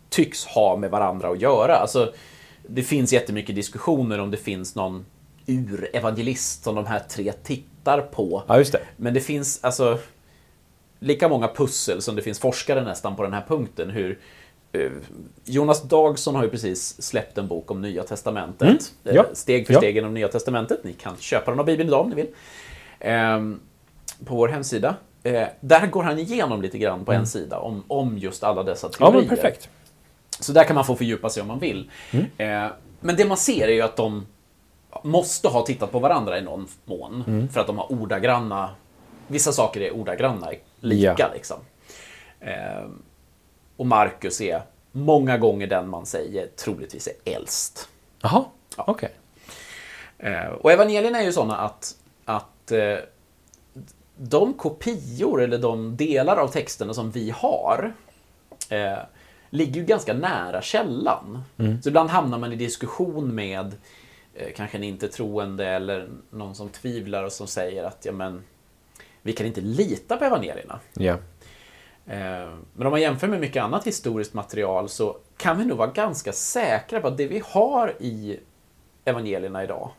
[0.09, 1.75] tycks ha med varandra att göra.
[1.75, 2.13] Alltså,
[2.67, 5.05] det finns jättemycket diskussioner om det finns någon
[5.45, 8.43] ur-evangelist som de här tre tittar på.
[8.47, 8.79] Ja, just det.
[8.97, 9.97] Men det finns alltså
[10.99, 13.89] lika många pussel som det finns forskare nästan på den här punkten.
[13.89, 14.19] Hur
[14.71, 14.91] eh,
[15.45, 18.67] Jonas Dagson har ju precis släppt en bok om Nya Testamentet.
[18.69, 19.23] Mm, ja.
[19.23, 19.79] Eh, Steg för Ja.
[19.79, 20.83] steg genom Nya Testamentet.
[20.83, 22.27] Ni kan köpa den av Bibeln idag om ni vill.
[22.99, 23.59] Ehm,
[24.25, 24.95] på vår hemsida.
[25.23, 28.87] Eh, där går han igenom lite grann på en sida om, om just alla dessa
[28.87, 28.95] Mm.
[28.99, 29.27] Ja, teorier.
[29.29, 29.69] men perfekt.
[30.39, 31.91] Så där kan man få fördjupa sig om man vill.
[32.11, 32.25] Mm.
[32.37, 34.25] Eh, men det man ser är ju att de
[35.03, 37.23] måste ha tittat på varandra i någon mån.
[37.27, 37.49] Mm.
[37.49, 38.69] För att de har ordagranna...
[39.27, 41.15] Vissa saker är ordagranna lika.
[41.17, 41.29] Ja.
[41.33, 41.57] Liksom.
[42.39, 42.89] Eh,
[43.77, 47.89] och Marcus är många gånger den man säger troligtvis är äldst.
[48.21, 48.45] Jaha,
[48.77, 49.11] okej.
[50.17, 51.95] Eh, och evangelierna är ju sådana att,
[52.25, 52.97] att eh,
[54.17, 57.93] de kopior eller de delar av texterna som vi har
[59.49, 61.43] ligger ju ganska nära källan.
[61.81, 63.75] Så ibland hamnar man i diskussion med
[64.33, 68.43] eh, kanske en inte troende eller någon som tvivlar och som säger att ja, men,
[69.21, 70.79] vi kan inte lita på evangelierna.
[70.93, 71.13] Ja.
[72.07, 75.91] Eh, Men om man jämför med mycket annat historiskt material så kan vi nog vara
[75.91, 78.39] ganska säkra på att det vi har i
[79.05, 79.89] evangelierna idag,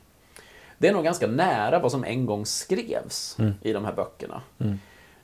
[0.79, 4.43] det är nog ganska nära vad som en gång skrevs i de här böckerna.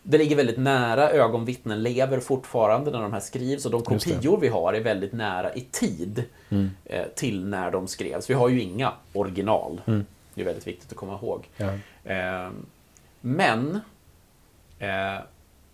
[0.07, 4.49] Det ligger väldigt nära, ögonvittnen lever fortfarande när de här skrivs och de kopior vi
[4.49, 6.25] har är väldigt nära i tid
[6.85, 8.31] eh, till när de skrevs.
[8.31, 9.81] Vi har ju inga original.
[10.35, 11.49] Det är väldigt viktigt att komma ihåg.
[11.57, 11.73] Ja.
[12.05, 12.51] Eh,
[13.21, 13.81] men
[14.79, 15.23] eh,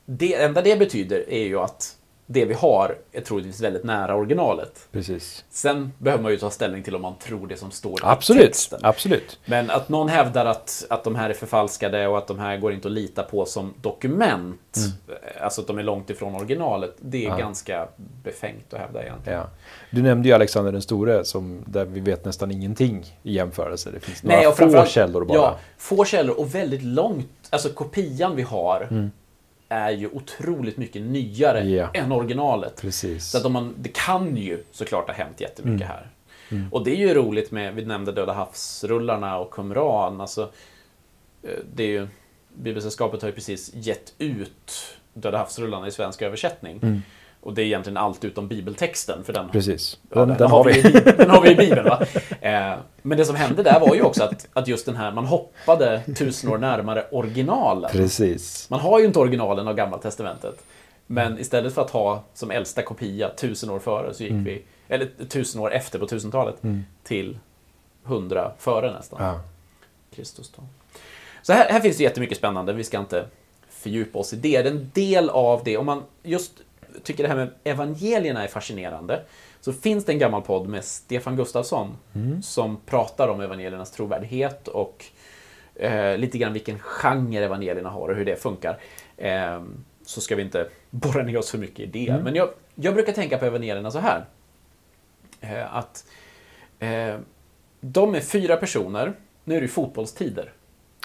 [0.07, 1.97] det enda det betyder är ju att
[2.33, 4.89] det vi har är troligtvis väldigt nära originalet.
[4.93, 5.45] Precis.
[5.51, 8.43] Sen behöver man ju ta ställning till om man tror det som står i Absolut.
[8.47, 8.81] texten.
[8.83, 9.39] Absolut.
[9.45, 12.73] Men att någon hävdar att, att de här är förfalskade och att de här går
[12.73, 14.77] inte att lita på som dokument,
[15.09, 17.39] eh, alltså att de är långt ifrån originalet, det är Mm.
[17.39, 17.45] Ja.
[17.45, 17.89] ganska
[18.25, 19.39] befängt att hävda egentligen.
[19.39, 19.47] Ja.
[19.91, 23.91] Du nämnde ju Alexander den store, som, där vi vet nästan ingenting i jämförelse.
[23.91, 25.39] Det finns några Nej, och få källor bara.
[25.39, 27.27] Ja, få källor och väldigt långt.
[27.51, 29.11] Alltså kopian vi har Mm.
[29.71, 31.91] Är ju otroligt mycket nyare Ja.
[31.95, 32.81] än originalet.
[32.81, 33.31] Precis.
[33.31, 35.97] Så att om man, det kan ju såklart ha hänt jättemycket Mm.
[35.97, 36.09] här.
[36.71, 40.21] Och det är ju roligt med, vi nämnde Döda havsrullarna och Qumran.
[40.21, 40.51] Alltså,
[41.43, 42.09] eh, det är ju,
[42.55, 44.73] Bibelsällskapet har ju precis gett ut
[45.15, 47.03] Döda havsrullarna i svensk översättning.
[47.43, 49.53] Och det är egentligen allt utom bibeltexten, för den Mm.
[49.53, 49.99] Precis.
[50.11, 50.79] Ja, Den, den, den har vi.
[50.79, 50.83] i
[51.17, 51.85] den har vi i Bibeln.
[51.89, 52.03] Va?
[52.41, 55.25] Eh, men det som hände där var ju också att, att just den här, man
[55.27, 57.91] hoppade tusen år närmare originalen.
[57.93, 58.71] Precis.
[58.71, 60.65] Man har ju inte originalen av Gamla Testamentet.
[61.07, 64.45] Men istället för att ha som äldsta kopia tusen år före så gick Mm.
[64.45, 66.55] vi, eller tusen år efter på tusentalet,
[67.05, 67.39] till
[68.05, 69.19] hundra före nästan.
[69.25, 69.41] Ja.
[70.17, 70.63] Kristus då.
[71.43, 73.25] Så här, här finns det jättemycket spännande, vi ska inte
[73.71, 74.63] fördjupa oss i det.
[74.63, 76.53] Det är en del av det, om man just
[77.03, 79.23] tycker det här med evangelierna är fascinerande,
[79.61, 81.97] så finns det en gammal podd med Stefan Gustafsson
[82.43, 85.05] som pratar om evangeliernas trovärdighet och
[85.75, 88.79] eh, lite grann vilken genre evangelierna har och hur det funkar.
[89.17, 89.63] Eh,
[90.07, 92.21] så ska vi inte borra ner oss för mycket i det.
[92.25, 94.25] Men jag, jag brukar tänka på evangelierna så här.
[95.41, 96.05] Eh, att
[96.79, 97.17] eh,
[97.81, 99.13] de är fyra personer.
[99.45, 100.53] Nu är det ju fotbollstider.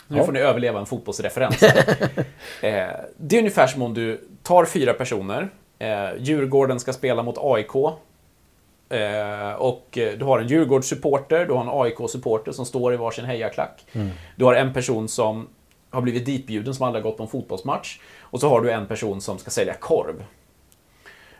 [0.08, 0.24] Nu Ja.
[0.26, 1.64] får ni överleva en fotbollsreferens.
[2.62, 5.50] eh, det är ungefär som om du tar fyra personer.
[5.80, 7.76] Eh, Djurgården ska spela mot AIK.
[8.90, 13.26] Eh, och eh, du har en Djurgårdssupporter, du har en AIK-supporter som står i varsin
[13.26, 13.86] hejaklack.
[14.36, 15.48] Du har en person som
[15.90, 18.00] har blivit ditbjuden som aldrig har gått på en fotbollsmatch.
[18.22, 20.24] Och så har du en person som ska sälja korv.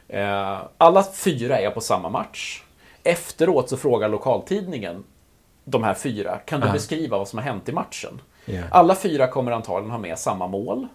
[0.08, 2.64] Eh, alla fyra är på samma match.
[3.04, 5.04] Efteråt så frågar lokaltidningen
[5.64, 6.72] de här fyra, kan du Ah.
[6.74, 8.22] beskriva vad som har hänt i matchen?
[8.46, 8.62] Ja.
[8.72, 10.88] Alla fyra kommer antagligen ha med samma mål.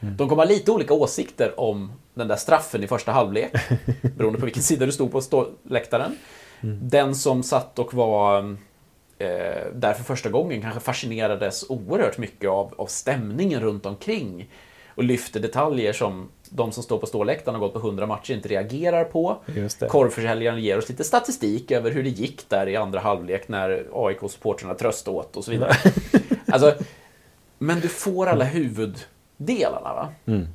[0.00, 3.52] De kommer ha lite olika åsikter om den där straffen i första halvlek,
[4.16, 6.18] beroende på vilken sida du stod på stå- läktaren.
[6.82, 8.38] Den som satt och var
[9.18, 9.26] eh,
[9.74, 14.50] där för första gången kanske fascinerades oerhört mycket av, av stämningen runt omkring
[14.94, 18.48] och lyfter detaljer som de som står på ståläktaren och gått på 100 matcher inte
[18.48, 19.36] reagerar på.
[19.88, 24.74] Korvförsäljaren ger oss lite statistik över hur det gick där i andra halvlek när AIK-supportrarna
[24.74, 25.72] tröstade åt och så vidare.
[26.52, 26.74] alltså,
[27.58, 28.44] men du får alla
[29.38, 29.94] huvuddelarna.
[29.94, 30.08] Va?
[30.26, 30.46] Mm.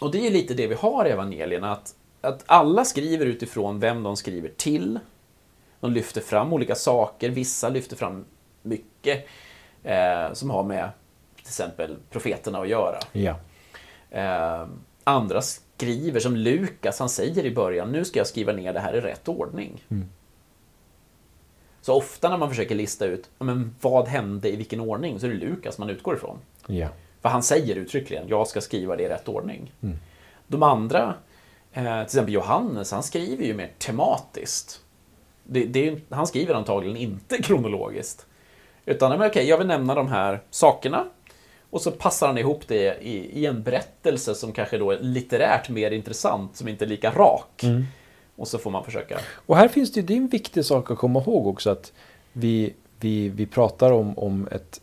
[0.00, 3.80] Och det är ju lite det vi har i evangelierna, att, att alla skriver utifrån
[3.80, 4.98] vem de skriver till.
[5.80, 8.24] De lyfter fram olika saker, vissa lyfter fram
[8.62, 9.26] mycket
[9.82, 10.90] eh, som har med
[11.36, 12.98] till exempel profeterna att göra.
[13.12, 13.36] Ja.
[14.10, 14.66] Eh,
[15.04, 18.96] andra skriver, som Lukas, han säger i början, nu ska jag skriva ner det här
[18.96, 19.84] i rätt ordning.
[19.88, 20.08] Mm.
[21.80, 25.30] Så ofta när man försöker lista ut men vad hände i vilken ordning, så är
[25.30, 26.38] det Lukas man utgår ifrån.
[26.66, 26.88] Ja.
[27.24, 29.72] För han säger uttryckligen, jag ska skriva det i rätt ordning.
[29.82, 29.96] Mm.
[30.46, 31.14] De andra,
[31.72, 34.80] eh, till exempel Johannes, han skriver ju mer tematiskt.
[35.44, 38.26] Det, det är, ju- han skriver antagligen inte kronologiskt.
[38.86, 41.06] Utan, men okej, jag vill nämna de här sakerna.
[41.70, 45.68] Och så passar han ihop det i, i en berättelse som kanske då är litterärt
[45.68, 47.62] mer intressant, som inte är lika rak.
[47.62, 47.84] Mm.
[48.36, 49.18] Och så får man försöka.
[49.46, 51.92] Och här finns det, det är en viktig sak att komma ihåg också att
[52.32, 54.80] vi, vi, vi pratar om, om ett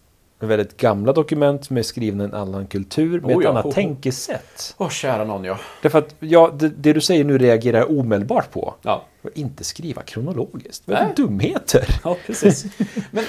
[0.47, 3.65] väldigt gamla dokument som är skrivna i en annan kultur med Oh ett ja, annat
[3.65, 3.73] oh, oh.
[3.75, 4.75] tänkesätt.
[4.77, 5.59] Åh, kära någon ja.
[5.81, 8.73] Därför att ja, det, det du säger nu reagerar jag omedelbart på.
[8.81, 10.83] Ja, Inte skriva kronologiskt.
[10.87, 11.87] Vad dumheter.
[12.03, 12.65] ja precis.
[13.11, 13.23] Men,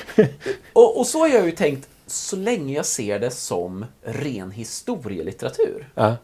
[0.73, 5.89] och, och så har jag ju tänkt, så länge jag ser det som ren historielitteratur.
[5.95, 6.17] Ja.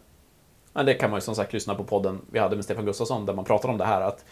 [0.72, 3.26] Ja, det kan man ju som sagt lyssna på podden vi hade med Stefan Gustafsson
[3.26, 4.00] där man pratar om det här.
[4.00, 4.24] Att,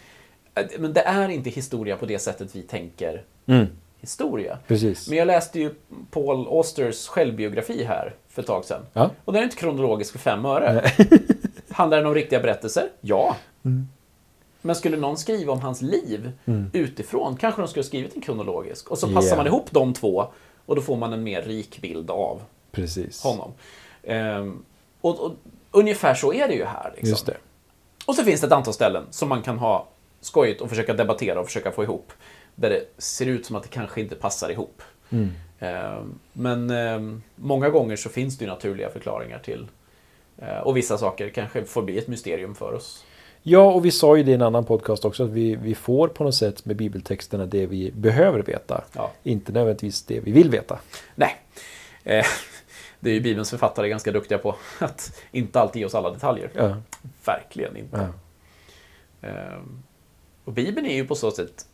[0.53, 3.67] att- men det är inte historia på det sättet vi tänker Mm,
[3.99, 4.57] historia.
[4.67, 5.07] precis.
[5.09, 5.73] Men jag läste ju
[6.11, 8.85] Paul Austers självbiografi här för ett tag sedan.
[8.93, 9.09] Ja.
[9.25, 10.91] Och den är inte kronologisk för fem öre.
[11.69, 12.89] Handlar den om riktiga berättelser?
[13.01, 13.35] Ja.
[13.65, 13.87] Mm.
[14.61, 16.31] Men skulle någon skriva om hans liv
[16.73, 18.91] utifrån kanske de skulle ha skrivit en kronologisk.
[18.91, 19.35] Och så passar Ja.
[19.35, 20.27] man ihop de två
[20.65, 23.23] och då får man en mer rik bild av Precis.
[23.23, 23.51] honom.
[24.03, 24.65] Ehm,
[25.01, 25.31] och, och
[25.71, 26.93] ungefär så är det ju här.
[26.97, 27.33] Liksom.
[28.05, 29.87] Och så finns det ett antal ställen som man kan ha
[30.21, 32.13] skojigt och försöka debattera och försöka få ihop.
[32.59, 34.81] Där det ser ut som att det kanske inte passar ihop.
[35.09, 35.29] Mm.
[35.59, 39.67] Ehm, Men ehm, många gånger så finns det ju naturliga förklaringar till.
[40.37, 43.05] eh, Och vissa saker kanske får bli ett mysterium för oss.
[43.43, 46.07] Ja, och vi sa ju det i en annan podcast också att vi, vi får
[46.07, 48.83] på något sätt med bibeltexterna det vi behöver veta.
[48.93, 49.11] Ja.
[49.23, 50.79] Inte nödvändigtvis det vi vill veta.
[51.15, 51.35] Nej.
[52.03, 52.25] Eh,
[52.99, 54.55] Det är ju Bibelns författare ganska duktiga på.
[54.79, 56.49] Att inte alltid ge oss alla detaljer.
[56.53, 56.77] Ja.
[57.25, 58.09] Verkligen inte.
[59.21, 59.27] Ja.
[59.29, 59.83] Ehm,
[60.45, 61.65] Och Bibeln är ju på så sätt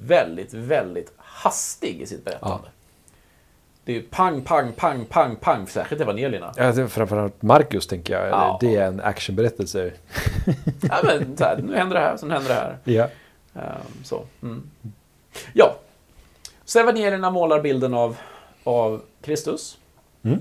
[0.00, 2.68] väldigt, väldigt hastig i sitt berättande.
[3.84, 6.52] Det är ju pang, pang, pang, pang, pang, särskilt evangelierna.
[6.56, 8.28] Ja, framförallt Marcus tänker jag.
[8.28, 8.58] Ja.
[8.60, 9.92] Det är en actionberättelse.
[10.82, 12.78] Ja, men, så här, nu händer det här, sen händer det här.
[12.84, 13.08] Ja.
[13.54, 14.24] Ehm, så.
[14.42, 14.70] Mm.
[15.52, 15.76] Ja,
[16.64, 18.16] så evangelierna målar bilden av,
[18.64, 19.78] av Kristus.
[20.22, 20.38] Mm.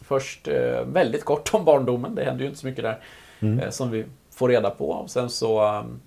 [0.00, 2.98] Först eh, väldigt kort om barndomen, det händer ju inte så mycket där.
[3.40, 3.60] Mm.
[3.60, 4.90] eh, som vi får reda på.
[4.90, 6.00] Och sen så, um,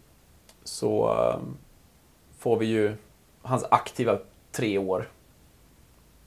[0.63, 1.57] så um,
[2.41, 2.95] får vi ju
[3.41, 4.19] hans aktiva
[4.51, 5.09] tre år.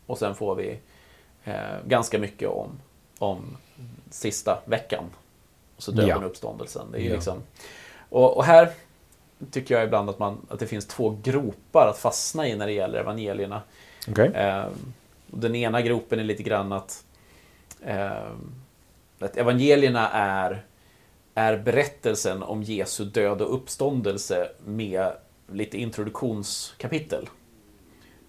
[0.06, 0.78] Och sen får vi
[1.44, 1.54] eh,
[1.86, 2.68] ganska mycket om,
[3.18, 3.56] om
[4.10, 5.04] sista veckan.
[5.76, 6.16] Och så döden Ja.
[6.16, 6.86] och uppståndelsen.
[6.92, 7.14] Det är Ja.
[7.14, 7.42] liksom,
[8.08, 8.70] och, och här
[9.50, 12.72] tycker jag ibland att, man, att det finns två gropar att fastna i när det
[12.72, 13.62] gäller evangelierna.
[14.08, 14.26] Okej.
[14.34, 14.64] Eh,
[15.30, 17.04] och den ena gropen är lite grann att,
[17.84, 18.30] eh,
[19.18, 20.64] att evangelierna är,
[21.34, 25.12] är berättelsen om Jesu död och uppståndelse med
[25.52, 27.28] lite introduktionskapitel.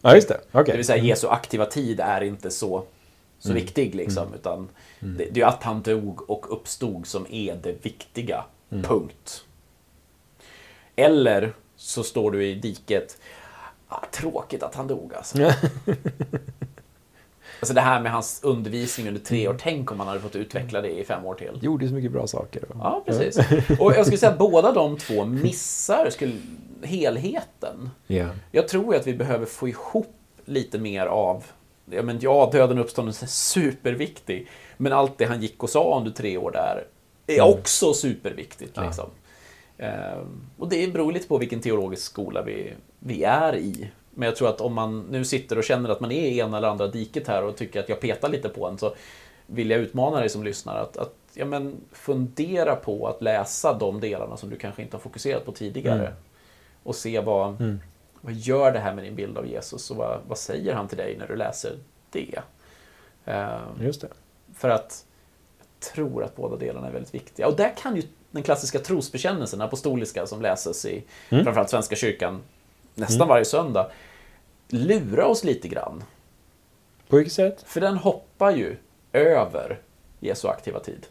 [0.02, 0.40] Ja, just det.
[0.52, 0.64] Okej.
[0.72, 2.84] Det vill säga Jesu aktiva tid är inte så,
[3.40, 3.62] så Mm.
[3.62, 4.34] viktig liksom.
[4.34, 8.44] Utan det, det är ju att han dog och uppstod som är det viktiga.
[8.72, 8.84] Mm.
[8.84, 9.44] Punkt.
[10.96, 13.18] Eller så står du i diket.
[13.88, 15.38] Ah, tråkigt att han dog alltså.
[17.60, 19.58] Alltså det här med hans undervisning under tre år.
[19.60, 21.60] Tänk om han hade fått utveckla det i fem år till.
[21.62, 22.64] Gjorde så mycket bra saker.
[22.74, 23.38] Ja, precis.
[23.80, 26.34] Och jag skulle säga att båda de två missar skulle,
[26.86, 27.90] helheten.
[28.08, 28.28] Ja.
[28.52, 31.44] Jag tror ju att vi behöver få ihop lite mer av
[31.92, 34.48] Ja, men ja, döden och uppståndelsen är superviktig.
[34.78, 36.84] Men allt det han gick och sa under tre år där
[37.28, 37.54] är Mm.
[37.60, 38.72] också superviktigt.
[38.76, 38.84] Ja.
[38.86, 39.10] Liksom.
[39.78, 43.90] Ehm, och det beror lite på vilken teologisk skola vi, vi är i.
[44.12, 46.58] Men jag tror att om man nu sitter och känner att man är i ena
[46.58, 48.94] eller andra diket här och tycker att jag petar lite på en så
[49.48, 54.00] vill jag utmana dig som lyssnar att, att ja, men fundera på att läsa de
[54.00, 56.00] delarna som du kanske inte har fokuserat på tidigare.
[56.00, 56.14] Mm.
[56.86, 57.80] Och se vad, Mm.
[58.22, 60.98] vad gör det här med din bild av Jesus och vad, vad säger han till
[60.98, 61.78] dig när du läser
[62.12, 62.40] det?
[63.26, 64.08] Ehm, Just det.
[64.56, 65.06] för att
[65.60, 67.48] jag tror att båda delarna är väldigt viktiga.
[67.48, 71.44] Och där kan ju den klassiska trosbekännelsen, apostoliska, som läses i Mm.
[71.44, 72.42] framförallt Svenska kyrkan,
[72.96, 73.92] nästan varje söndag,
[74.70, 76.04] lura oss lite grann.
[77.08, 77.64] På vilket sätt?
[77.68, 78.78] För den hoppar ju
[79.14, 79.80] över
[80.20, 81.08] Jesu aktiva tid.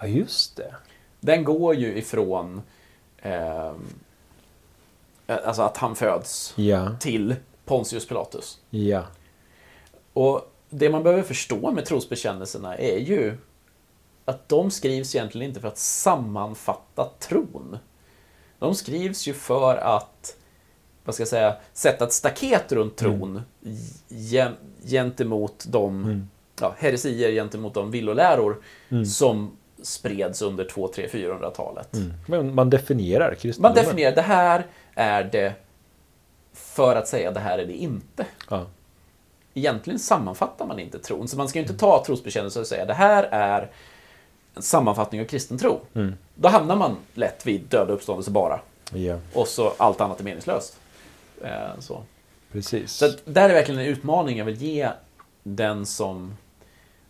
[0.00, 0.74] Ja, just det.
[1.20, 2.62] Den går ju ifrån
[3.22, 3.72] eh,
[5.26, 8.58] alltså att han föds Ja, till Pontius Pilatus.
[8.70, 9.02] ja.
[10.12, 13.36] Och det man behöver förstå med trosbekännelserna är ju
[14.24, 17.78] att de skrivs egentligen inte för att sammanfatta tron.
[18.58, 20.36] De skrivs ju för att,
[21.04, 23.42] vad ska jag säga, sätta ett staket runt tron
[24.08, 24.56] gen-
[24.86, 26.28] gentemot de
[26.60, 28.62] ja, heresier, gentemot de villoläror
[29.06, 29.50] som
[29.82, 31.88] spreds under 2, 3, 400-talet.
[32.26, 33.74] Men man definierar kristendomen.
[33.74, 35.52] Man definierar, det här är det
[36.52, 38.26] för att säga det här är det inte.
[38.50, 38.66] Ja.
[39.54, 42.94] Egentligen sammanfattar man inte tron, så man ska ju inte ta trosbekännelse och säga det
[42.94, 43.70] här är
[44.54, 45.80] en sammanfattning av kristen tro.
[46.34, 48.60] Då hamnar man lätt vid död och uppståndelse bara.
[48.92, 50.76] ja, Och så allt annat är meningslöst.
[51.44, 52.02] Eh, så.
[52.52, 52.92] precis.
[52.92, 54.90] Så där är verkligen en utmaning jag vill ge
[55.42, 56.36] den som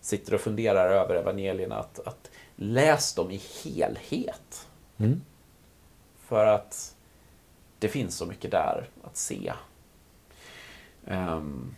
[0.00, 4.68] sitter och funderar över evangelierna att, att läs dem i helhet.
[4.98, 5.20] Mm.
[6.18, 6.94] För att
[7.78, 9.52] det finns så mycket där att se.
[11.06, 11.76] Ehm,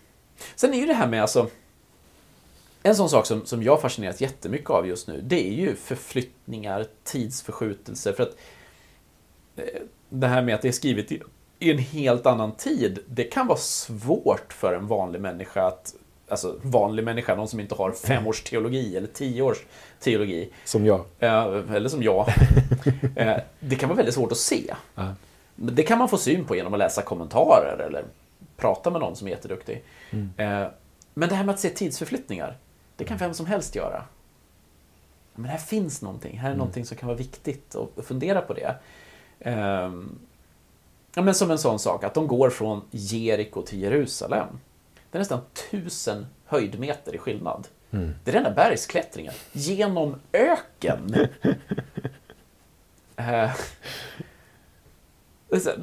[0.54, 1.50] sen är ju det här med alltså
[2.82, 6.86] en sån sak som, som jag fascineras jättemycket av just nu, det är ju förflyttningar,
[7.04, 8.12] tidsförskjutelser.
[8.12, 8.36] För att
[9.56, 11.22] eh, det här med att det är skrivet i,
[11.58, 15.94] i en helt annan tid, det kan vara svårt för en vanlig människa att
[16.32, 19.58] Alltså vanlig människa, någon som inte har fem års teologi eller tio års
[20.00, 20.50] teologi.
[20.64, 21.04] Som jag.
[21.18, 22.28] Eh, eller som jag.
[23.16, 24.74] Eh, det kan vara väldigt svårt att se.
[25.54, 28.04] Men Det kan man få syn på genom att läsa kommentarer eller
[28.56, 29.84] prata med någon som är jätteduktig.
[30.36, 30.66] Eh,
[31.14, 32.56] Men det här med att se tidsförflyttningar,
[32.96, 34.04] det kan vem som helst göra.
[35.34, 38.74] Men här finns någonting, här är någonting som kan vara viktigt att fundera på det.
[41.14, 44.46] Ja, men som en sån sak, att de går från Jeriko till Jerusalem.
[45.12, 47.68] Det är nästan tusen höjdmeter i skillnad.
[48.24, 51.14] Det är rena bergsklättringen genom öken.
[53.16, 53.50] Eh,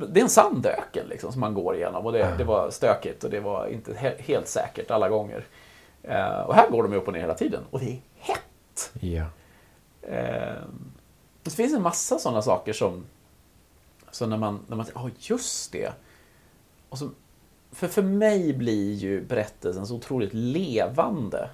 [0.10, 3.30] det är en sandöken liksom, som man går igenom och det, det var stökigt och
[3.30, 5.46] det var inte he- helt säkert alla gånger.
[6.04, 8.92] Eh, och här går de upp och ner hela tiden och det är hett.
[10.02, 10.64] Eh,
[11.44, 13.06] det finns en massa sådana saker som...
[14.12, 15.92] Så när man, när man ja just det.
[16.90, 17.10] Och så,
[17.72, 21.50] för, för mig blir ju berättelsen så otroligt levande.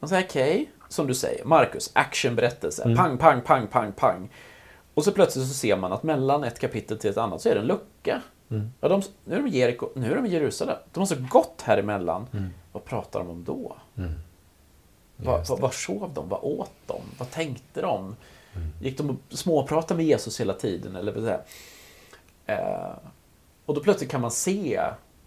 [0.00, 4.30] Man säger okej, som du säger, Marcus, actionberättelse, pang, pang, pang, pang, pang.
[4.94, 7.54] Och så plötsligt så ser man att mellan ett kapitel till ett annat så är
[7.54, 8.22] det en lucka.
[8.80, 10.76] Ja, de, nu är de i Jeriko, nu är de i Jerusalem.
[10.92, 12.26] De har så gått här emellan.
[12.72, 13.76] Vad pratar de om då?
[15.16, 16.28] Vad, Just vad, vad sov de?
[16.28, 17.00] Vad åt de?
[17.18, 18.16] Vad tänkte de?
[18.80, 20.96] Gick de och småpratade med Jesus hela tiden?
[20.96, 21.28] Eller vad
[22.46, 22.92] eh,
[23.70, 24.80] Och då plötsligt kan man se,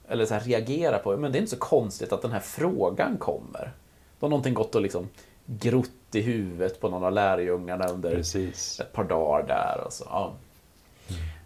[0.08, 3.18] eller så här reagera på, men det är inte så konstigt att den här frågan
[3.18, 3.72] kommer.
[4.20, 5.10] Då har någonting gått och liksom
[5.46, 8.80] grott i huvudet på någon av lärjungarna under Precis.
[8.80, 9.84] ett par dagar där.
[9.86, 10.06] Och så.
[10.10, 10.34] Ja.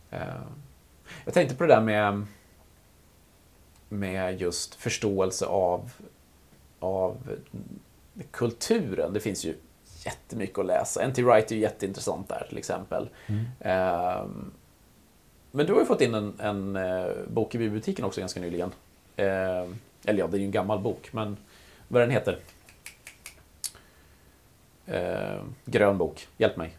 [0.10, 0.19] Eh,
[1.25, 2.25] Jag tänkte på det där med,
[3.89, 5.91] med just förståelse av,
[6.79, 7.17] av
[8.31, 9.13] kulturen.
[9.13, 9.55] Det finns ju
[10.05, 11.01] jättemycket att läsa.
[11.03, 11.23] N.T.
[11.23, 13.10] Wright är ju jätteintressant där till exempel.
[13.60, 14.51] Ehm,
[15.57, 18.71] men du har ju fått in en, en eh, bok i biblioteken också ganska nyligen.
[19.15, 21.37] Ehm, eller ja, det är ju en gammal bok, men
[21.87, 22.39] vad den heter?
[24.85, 26.77] Ehm, grön bok, hjälp mig.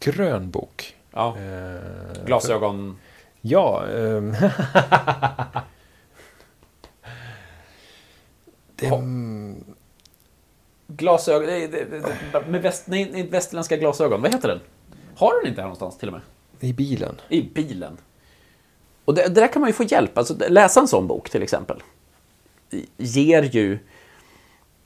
[0.00, 0.96] Grön bok.
[1.12, 2.98] Ja, Eh, glasögon.
[3.40, 3.86] Ja.
[3.86, 4.32] ehm,
[8.76, 9.02] det,
[10.86, 11.48] Glasögon,
[12.50, 14.22] med väst, nej, västerländska glasögon.
[14.22, 14.60] Vad heter den?
[15.16, 16.22] Har du den inte här någonstans till och med?
[16.60, 17.20] I bilen.
[17.28, 17.96] I bilen.
[19.04, 20.18] Och det, det där kan man ju få hjälp.
[20.18, 21.82] Alltså, läsa en sån bok till exempel.
[22.96, 23.78] Ger ju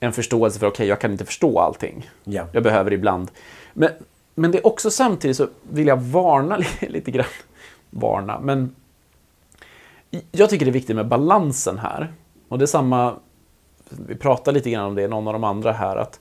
[0.01, 2.11] en förståelse för, okej, jag kan inte förstå allting.
[2.25, 2.47] Ja.
[2.53, 3.31] Jag behöver ibland.
[3.73, 3.91] Men,
[4.35, 7.27] men det är också samtidigt så vill jag varna li- lite grann.
[7.91, 8.75] Varna, men
[10.33, 12.13] jag tycker det är viktigt med balansen här.
[12.49, 13.15] Och det är samma,
[13.89, 16.21] vi pratar lite grann om det, någon av de andra här, att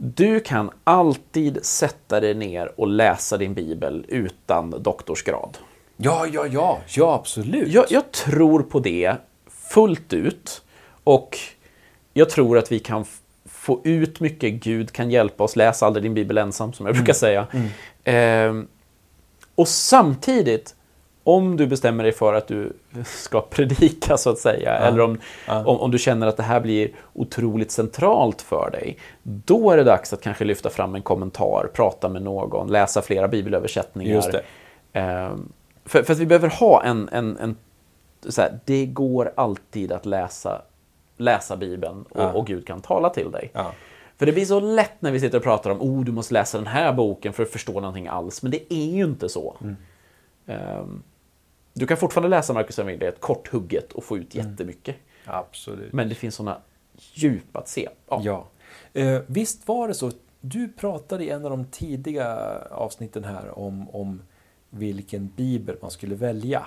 [0.00, 5.58] du kan alltid sätta dig ner och läsa din bibel utan doktorsgrad.
[5.96, 6.78] Ja, ja, ja.
[6.88, 7.68] Ja, absolut.
[7.68, 9.16] Jag, jag tror på det
[9.48, 10.62] fullt ut.
[11.04, 11.38] Och
[12.12, 13.04] jag tror att vi kan
[13.44, 14.52] få ut mycket.
[14.52, 15.56] Gud kan hjälpa oss.
[15.56, 17.46] Läs aldrig din bibel ensam, som jag brukar säga.
[18.04, 18.68] Ehm,
[19.54, 20.74] och samtidigt,
[21.28, 22.72] om du bestämmer dig för att du
[23.06, 25.18] ska predika, så att säga, eller om,
[25.48, 29.84] om, om du känner att det här blir otroligt centralt för dig, då är det
[29.84, 34.14] dags att kanske lyfta fram en kommentar, prata med någon, läsa flera bibelöversättningar.
[34.14, 34.30] Just.
[34.92, 35.52] Ehm,
[35.84, 37.56] För, för att vi behöver ha en, en, en
[38.28, 40.62] så här, det går alltid att läsa,
[41.16, 42.32] läsa Bibeln och, Ja.
[42.32, 43.50] och Gud kan tala till dig.
[43.52, 43.72] Ja.
[44.18, 46.58] För det blir så lätt när vi sitter och pratar om oh, du måste läsa
[46.58, 48.42] den här boken för att förstå någonting alls.
[48.42, 49.56] Men det är ju inte så.
[50.46, 51.02] Ehm,
[51.78, 54.96] du kan fortfarande läsa Marcus evangeliet korthugget och få ut jättemycket.
[55.24, 55.92] Absolut.
[55.92, 56.60] Men det finns sådana
[56.96, 57.88] djup att se.
[58.08, 58.20] Ja.
[58.24, 58.46] Ja.
[58.92, 60.10] Eh, visst var det så.
[60.40, 62.36] Du pratade i en av de tidiga
[62.70, 64.22] avsnitten här om, om
[64.70, 66.66] vilken bibel man skulle välja.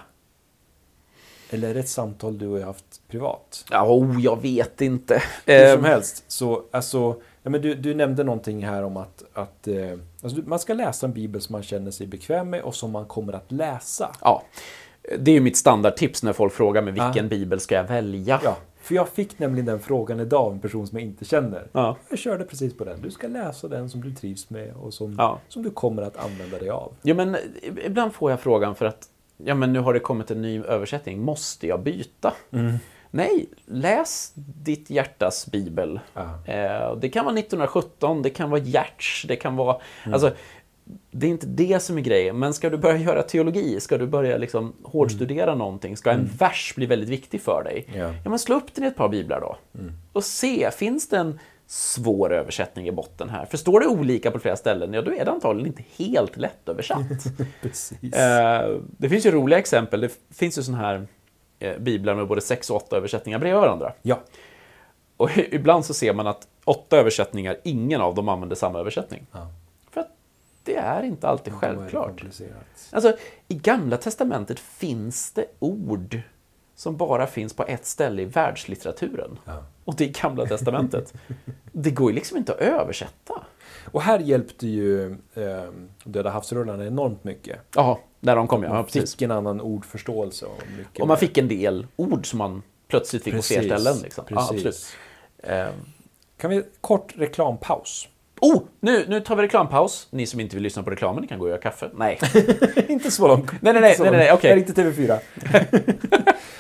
[1.49, 3.66] Eller är det ett samtal du och jag haft privat?
[3.72, 5.24] Ja, oh, jag vet inte.
[5.45, 9.24] Hur Ehm, som helst, så alltså, ja, men du, du nämnde någonting här om att,
[9.34, 9.91] att eh,
[10.24, 13.05] alltså, man ska läsa en bibel som man känner sig bekväm med och som man
[13.05, 14.16] kommer att läsa.
[14.22, 14.43] Ja,
[15.19, 17.29] det är ju mitt standardtips när folk frågar mig vilken Ah.
[17.29, 18.39] bibel ska jag välja.
[18.43, 21.67] Ja, för jag fick nämligen den frågan idag av en person som jag inte känner.
[21.71, 21.97] Ja.
[22.09, 23.01] Jag körde precis på den.
[23.01, 25.39] Du ska läsa den som du trivs med och som, Ja.
[25.47, 26.93] som du kommer att använda dig av.
[27.01, 27.37] Ja, men
[27.85, 31.21] ibland får jag frågan för att ja, men nu har det kommit en ny översättning.
[31.21, 32.33] Måste jag byta?
[33.13, 35.99] Nej, läs ditt hjärtas bibel.
[36.13, 36.53] Ja.
[36.53, 39.77] Eh, det kan vara 1917, det kan vara Gertz, det kan vara...
[40.13, 40.31] Alltså,
[41.11, 44.07] det är inte det som är grejen, men ska du börja göra teologi, ska du
[44.07, 48.13] börja liksom hårdstudera någonting, ska en vers bli väldigt viktig för dig, Ja.
[48.23, 49.57] ja, men slå upp den i ett par biblar då.
[50.13, 53.45] Och se, finns det en svår översättning i botten här?
[53.45, 56.69] För står det olika på flera ställen, ja då är det antagligen inte helt lätt
[56.69, 57.05] översatt.
[57.61, 58.13] Precis.
[58.13, 60.01] Eh, det finns ju roliga exempel.
[60.01, 61.07] Det finns ju sådana här
[61.59, 63.93] eh, biblar med både sex och åtta översättningar bredvid varandra.
[64.01, 64.19] Ja.
[65.17, 69.25] Och ibland så ser man att åtta översättningar, ingen av dem använder samma översättning.
[69.31, 69.47] Ja.
[70.64, 72.24] Det är inte alltid självklart.
[72.91, 76.22] Alltså, i Gamla Testamentet finns det ord
[76.76, 79.39] som bara finns på ett ställe i världslitteraturen.
[79.45, 79.64] Ja.
[79.86, 81.14] Och det är Gamla Testamentet.
[81.72, 83.34] det går ju liksom inte att översätta.
[83.91, 85.70] Och här hjälpte ju eh,
[86.03, 87.59] Döda havsrullarna enormt mycket.
[87.76, 89.12] Ja, där de kom ja, ja Man precis.
[89.12, 90.45] fick en annan ordförståelse.
[90.45, 90.62] Och,
[90.99, 91.16] Och man mer.
[91.16, 93.97] fick en del ord som man plötsligt fick på fler ställen.
[94.03, 94.26] Liksom.
[94.30, 94.66] Ja, Precis.
[94.66, 95.57] absolut.
[95.68, 95.74] Eh,
[96.38, 98.07] Kan vi kort reklampaus?
[98.41, 100.07] Oh, nu, nu tar vi reklampaus.
[100.11, 101.89] Ni som inte vill lyssna på reklamen, ni kan gå och göra kaffe.
[101.93, 102.19] Nej.
[102.87, 103.51] inte så långt.
[103.61, 104.55] Nej, nej, nej, nej, nej, okej.
[104.55, 105.19] Det är inte TV4.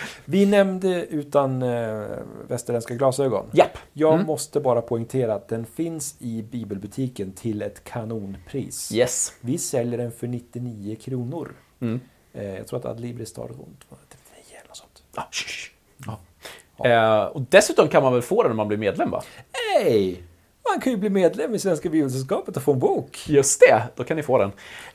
[0.25, 2.03] vi nämnde utan eh,
[2.47, 3.45] västerländska glasögon.
[3.53, 3.77] Japp.
[3.93, 4.25] Jag Mm.
[4.25, 8.91] måste bara poängtera att den finns i bibelbutiken till ett kanonpris.
[8.93, 9.33] Yes.
[9.41, 11.51] Vi säljer den för 99 kronor.
[11.81, 11.99] Mm.
[12.33, 13.57] Eh, jag tror att Adlibris står runt
[13.89, 15.03] 299 eller något sånt.
[15.15, 15.71] Ah, shh, shh.
[16.05, 16.19] Ja.
[16.89, 19.23] Eh, och dessutom kan man väl få den om man blir medlem, va?
[19.75, 20.23] Hej!
[20.69, 23.19] Man kan ju bli medlem i Svenska Bibelsällskapet och få en bok.
[23.27, 24.51] Just det, då kan ni få den.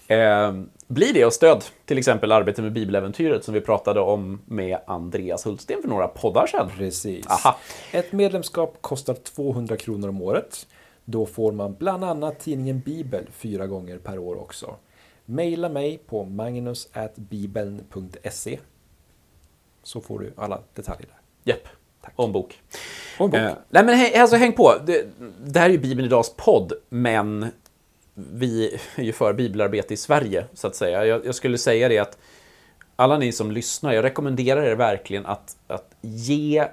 [0.09, 0.53] Eh,
[0.87, 5.47] blir det och stöd till exempel arbetet med Bibeläventyret som vi pratade om med Andreas
[5.47, 6.71] Hultsten för några poddar sedan.
[6.77, 7.27] Precis.
[7.27, 7.59] Aha.
[7.93, 10.67] Ett medlemskap kostar 200 kronor om året.
[11.05, 14.77] Då får man bland annat tidningen Bibel fyra gånger per år också.
[15.25, 18.59] Maila mig på magnus.bibeln.se
[19.83, 21.17] så får du alla detaljer där.
[21.53, 21.71] Japp, och
[22.17, 22.61] en bok.
[23.19, 23.41] En bok.
[23.41, 24.75] Eh, nej men hej, alltså häng på.
[24.87, 25.07] Det,
[25.45, 27.47] det här är ju Bibeln Idags podd, men
[28.15, 31.07] vi är ju för bibelarbete i Sverige, så att säga.
[31.07, 32.19] Jag, jag skulle säga det att
[32.97, 36.69] alla ni som lyssnar, jag rekommenderar er verkligen att, att ge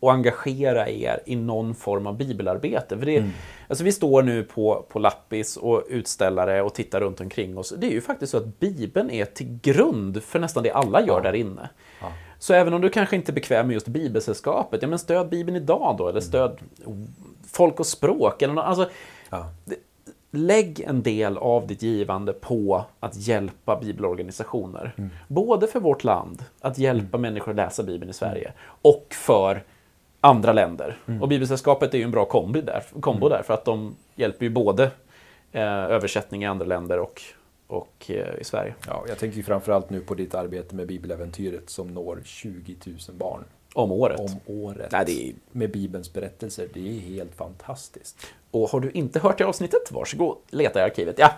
[0.00, 2.98] och engagera er i någon form av bibelarbete.
[2.98, 3.30] För det,
[3.68, 7.74] alltså vi står nu på, på Lappis och utställare och tittar runt omkring oss.
[7.78, 11.20] Det är ju faktiskt så att Bibeln är till grund för nästan det alla gör
[11.20, 11.68] där inne.
[12.00, 12.12] Ja.
[12.38, 15.56] Så även om du kanske inte är bekväm med just Bibelsällskapet, ja men stöd Bibeln
[15.56, 16.58] idag då, eller stöd
[17.52, 18.42] Folk och språk.
[18.42, 18.88] Eller nå- alltså,
[19.30, 19.46] Ja.
[20.30, 24.92] lägg en del av ditt givande på att hjälpa bibelorganisationer.
[25.28, 29.62] Både för vårt land, att hjälpa människor att läsa Bibeln i Sverige, och för
[30.20, 30.96] andra länder.
[31.20, 34.50] Och Bibelsällskapet är ju en bra kombi där, kombo där, för att de hjälper ju
[34.50, 34.90] både
[35.52, 37.22] eh, översättning i andra länder och,
[37.68, 38.74] och eh, i Sverige.
[38.86, 43.44] Ja, jag tänker framförallt nu på ditt arbete med Bibeläventyret som når 20 000 barn
[43.74, 44.20] Om året.
[44.20, 44.92] om året.
[44.92, 46.68] Nej, det är, Med Bibelns berättelser.
[46.74, 48.26] Det är helt fantastiskt.
[48.50, 51.18] och har du inte hört det avsnittet, varsågod, leta i arkivet.
[51.18, 51.30] Ja,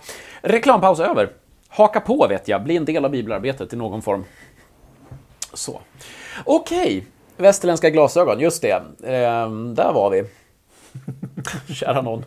[0.43, 1.33] reklampaus över.
[1.69, 4.25] Haka på vet jag, bli en del av bibelarbetet i någon form.
[5.55, 5.81] Så.
[6.45, 7.07] Okej,
[7.37, 8.83] västerländska glasögon, just det.
[9.05, 10.25] Ehm, där var vi.
[11.75, 12.25] Kära någon.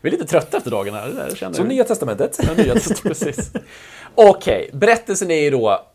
[0.00, 1.08] Vi är lite trötta efter dagen här.
[1.30, 1.68] Det känner vi.
[1.68, 2.38] Nya Testamentet.
[2.42, 3.52] Ja, nya test- precis.
[4.14, 5.86] Okej, berättelsen är ju då,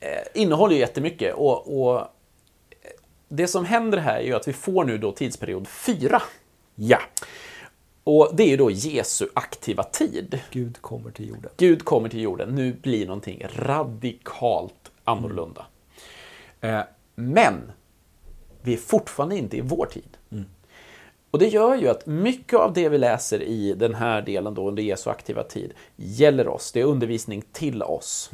[0.00, 0.08] eh,
[0.42, 2.06] innehåller ju jättemycket och, och eh,
[3.28, 6.22] det som händer här är ju att vi får nu då tidsperiod 4.
[6.74, 6.98] Ja.
[8.04, 10.40] Och det är ju då Jesu aktiva tid.
[10.50, 11.50] Gud kommer till jorden.
[11.56, 15.66] Gud kommer till jorden, nu blir någonting radikalt annorlunda.
[16.60, 16.80] Eh,
[17.14, 17.72] Men
[18.62, 20.16] vi är fortfarande inte i vår tid.
[21.32, 24.68] Och det gör ju att mycket av det vi läser i den här delen då
[24.68, 26.72] under Jesu aktiva tid gäller oss.
[26.72, 28.30] Det är undervisning till oss.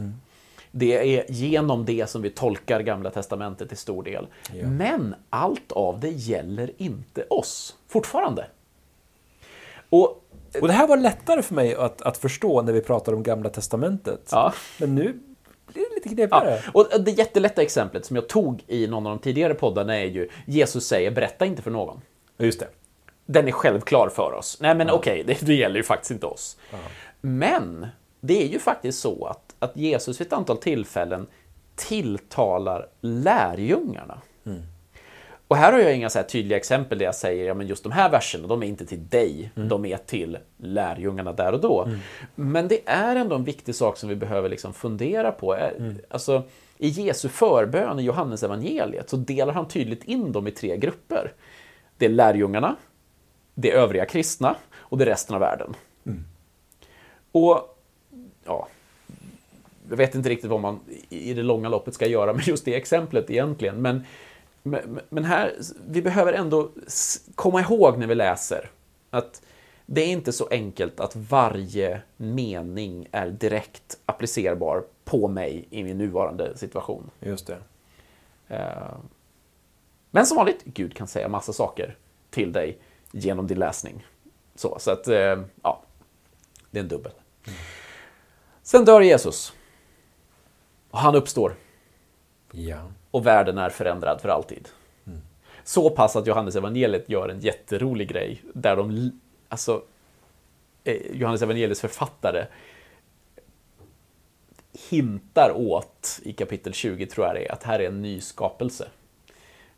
[0.71, 4.27] Det är genom det som vi tolkar Gamla Testamentet till stor del.
[4.53, 4.67] Ja.
[4.67, 8.47] Men allt av det gäller inte oss, fortfarande.
[9.89, 10.25] Och
[10.61, 13.51] Och det här var lättare för mig att, att förstå när vi pratar om Gamla
[13.51, 14.29] Testamentet.
[14.33, 15.03] ja, Men nu
[15.73, 16.63] blir det lite Ja, knepigare.
[16.75, 20.29] och det jättelätta exemplet som jag tog i någon av de tidigare poddarna är ju
[20.47, 22.01] Jesus säger berätta inte för någon.
[22.37, 22.69] Ja, just det.
[23.31, 24.59] Den är självklar för oss.
[24.61, 26.57] Nej men okej, det, det gäller ju faktiskt inte oss.
[27.21, 27.87] Men
[28.21, 31.27] det är ju faktiskt så att, att Jesus vid ett antal tillfällen
[31.77, 34.19] tilltalar lärjungarna.
[35.49, 37.93] Och här har jag inga så tydliga exempel där jag säger ja, men just de
[37.93, 41.89] här verserna, de är inte till dig, de är till lärjungarna där och då.
[42.35, 45.55] Men det är ändå en viktig sak som vi behöver liksom fundera på.
[45.57, 45.71] Eh,
[46.11, 46.43] Alltså,
[46.79, 51.33] I Jesu förbön i Johannes evangeliet så delar han tydligt in dem i tre grupper.
[51.97, 52.77] Det är lärjungarna,
[53.61, 55.77] det övriga kristna och det resten av världen.
[57.33, 57.79] Och
[58.45, 58.69] ja,
[59.89, 62.75] jag vet inte riktigt vad man i det långa loppet ska göra med just det
[62.75, 63.83] exemplet egentligen.
[63.83, 64.05] Men,
[65.09, 65.55] men, här,
[65.89, 66.71] vi behöver ändå
[67.35, 68.71] komma ihåg när vi läser
[69.11, 69.43] att
[69.87, 75.99] det är inte så enkelt att varje mening är direkt applicerbar på mig i min
[75.99, 77.11] nuvarande situation.
[77.21, 77.59] Just det.
[78.49, 78.97] Eh,
[80.11, 81.97] Men som vanligt, Gud kan säga massa saker
[82.31, 82.79] till dig
[83.13, 84.07] genom din läsning.
[84.55, 85.83] Så, så att, eh, ja,
[86.71, 87.13] det är en dubbel.
[88.63, 89.53] Sen dör Jesus.
[90.91, 91.55] Och han uppstår.
[92.53, 92.93] Ja.
[93.11, 94.69] Och världen är förändrad för alltid.
[95.69, 98.43] Så pass att Johannes evangeliet gör en jätterolig grej.
[98.55, 99.13] Där de,
[99.49, 99.83] alltså,
[100.85, 102.47] eh, Johannes evangeliets författare
[104.91, 108.89] hintar åt i kapitel 20, tror jag det är, att här är en ny skapelse.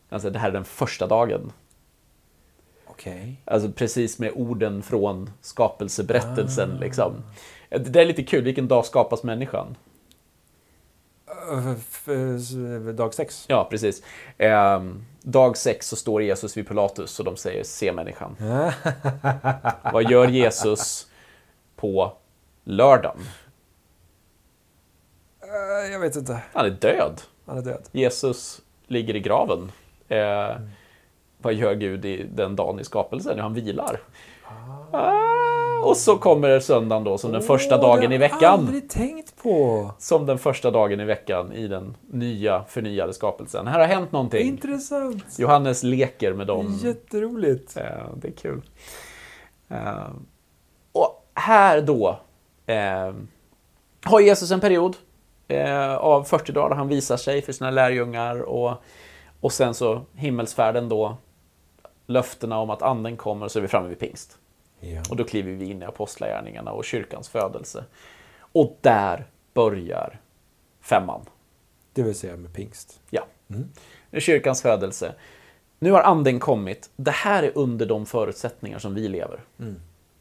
[0.08, 1.52] Alltså det här är den första dagen.
[3.00, 3.42] Okej.
[3.44, 6.76] Alltså precis med orden från skapelseberättelsen.
[6.80, 7.22] Liksom.
[7.70, 9.76] Det är lite kul, vilken dag skapas människan?
[12.94, 13.44] Dag sex.
[13.48, 14.02] Ja, precis.
[14.38, 18.36] Ehm, dag sex så står Jesus vid Pilatus och de säger se människan.
[19.92, 21.06] Vad gör Jesus
[21.76, 22.12] på
[22.64, 23.18] lördagen?
[25.42, 26.42] Ö, Jag vet inte.
[26.52, 27.20] Han är död.
[27.46, 27.88] Han är död.
[27.92, 29.72] Jesus ligger i graven.
[30.08, 30.56] Eh,
[31.42, 33.38] Vad gör Gud i den dagen i skapelsen?
[33.38, 34.00] Han vilar.
[34.92, 38.60] Ah, och så kommer söndagen då som den första Åh, dagen i veckan.
[38.60, 39.90] aldrig tänkt på.
[39.98, 43.66] Som den första dagen i veckan i den nya förnyade skapelsen.
[43.66, 44.48] Här har hänt någonting.
[44.48, 45.38] Intressant.
[45.38, 46.78] Johannes leker med dem.
[46.82, 47.76] Jätteroligt.
[47.76, 47.84] Eh,
[48.16, 48.62] det är kul.
[49.68, 50.08] Eh,
[50.92, 52.18] och här då
[52.66, 53.12] eh,
[54.04, 54.96] har Jesus en period
[55.48, 58.74] eh, av 40 dagar där han visar sig för sina lärjungar och,
[59.40, 61.16] och sen så himmelsfärden då
[62.10, 64.38] löftena om att anden kommer så är vi framme vid pingst.
[64.80, 65.02] Ja.
[65.10, 67.84] Och då kliver vi in i apostlagärningarna och kyrkans födelse.
[68.52, 70.20] Och där börjar
[70.80, 71.20] femman.
[71.92, 73.00] Det vill säga med pingst.
[73.10, 73.26] Ja.
[74.10, 75.14] Är kyrkans födelse.
[75.78, 76.90] Nu har anden kommit.
[76.96, 79.40] Det här är under de förutsättningar som vi lever.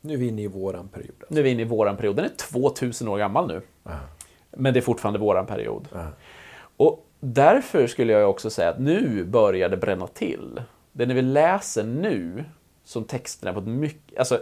[0.01, 1.15] Nu är vi inne i våran period.
[1.19, 1.33] Alltså.
[1.33, 2.15] Nu är vi inne i våran period.
[2.15, 3.61] Den är 2000 år gammal nu.
[3.83, 3.97] Ah.
[4.51, 5.87] Men det är fortfarande våran period.
[5.93, 6.05] Ah.
[6.77, 10.61] Och därför skulle jag också säga att nu börjar det bränna till.
[10.91, 12.45] Det när vi läser nu,
[12.83, 14.19] som texterna på ett mycket...
[14.19, 14.41] Alltså,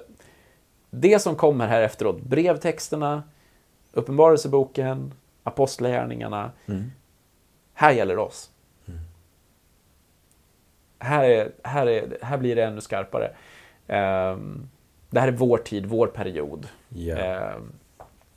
[0.90, 3.24] det som kommer här efteråt, brevtexterna,
[3.92, 6.52] Uppenbarelseboken, Apostlagärningarna.
[7.74, 8.52] Här gäller det oss.
[11.00, 13.36] Här, är, här, är, här blir det ännu skarpare.
[13.88, 14.70] Ehm,
[15.10, 16.68] det här är vår tid, vår period.
[16.90, 17.16] Ja.
[17.16, 17.72] Ehm,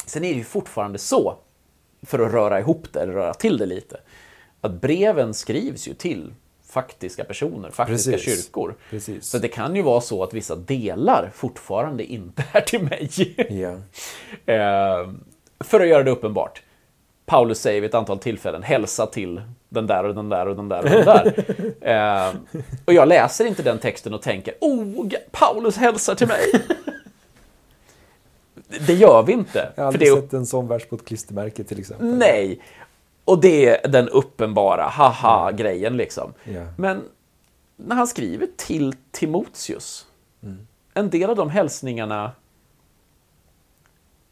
[0.07, 1.37] sen är det ju fortfarande så,
[2.03, 4.01] för att röra ihop det, eller röra till det lite,
[4.61, 6.35] att breven skrivs ju till
[6.71, 8.45] faktiska personer, faktiska Precis.
[8.45, 8.75] kyrkor.
[8.91, 9.27] Precis.
[9.27, 13.11] Så det kan ju vara så att vissa delar fortfarande inte är till mig.
[14.47, 15.25] Ehm,
[15.61, 16.62] för att göra det uppenbart.
[17.27, 20.68] Paulus säger vid ett antal tillfällen hälsa till den där och den där och den
[20.68, 21.45] där och den där.
[21.89, 22.37] Ehm,
[22.85, 26.45] och jag läser inte den texten och tänker oh, Paulus hälsar till mig.
[28.87, 29.73] Det gör vi inte.
[29.75, 32.07] Jag har för aldrig det sett en sån vers på ett klistermärke till exempel.
[32.07, 32.61] nej.
[33.31, 36.35] Och det är den uppenbara haha-grejen liksom.
[36.45, 36.66] Ja.
[36.78, 37.03] Men
[37.76, 40.07] när han skriver till Timoteus,
[40.95, 42.33] en del av de hälsningarna,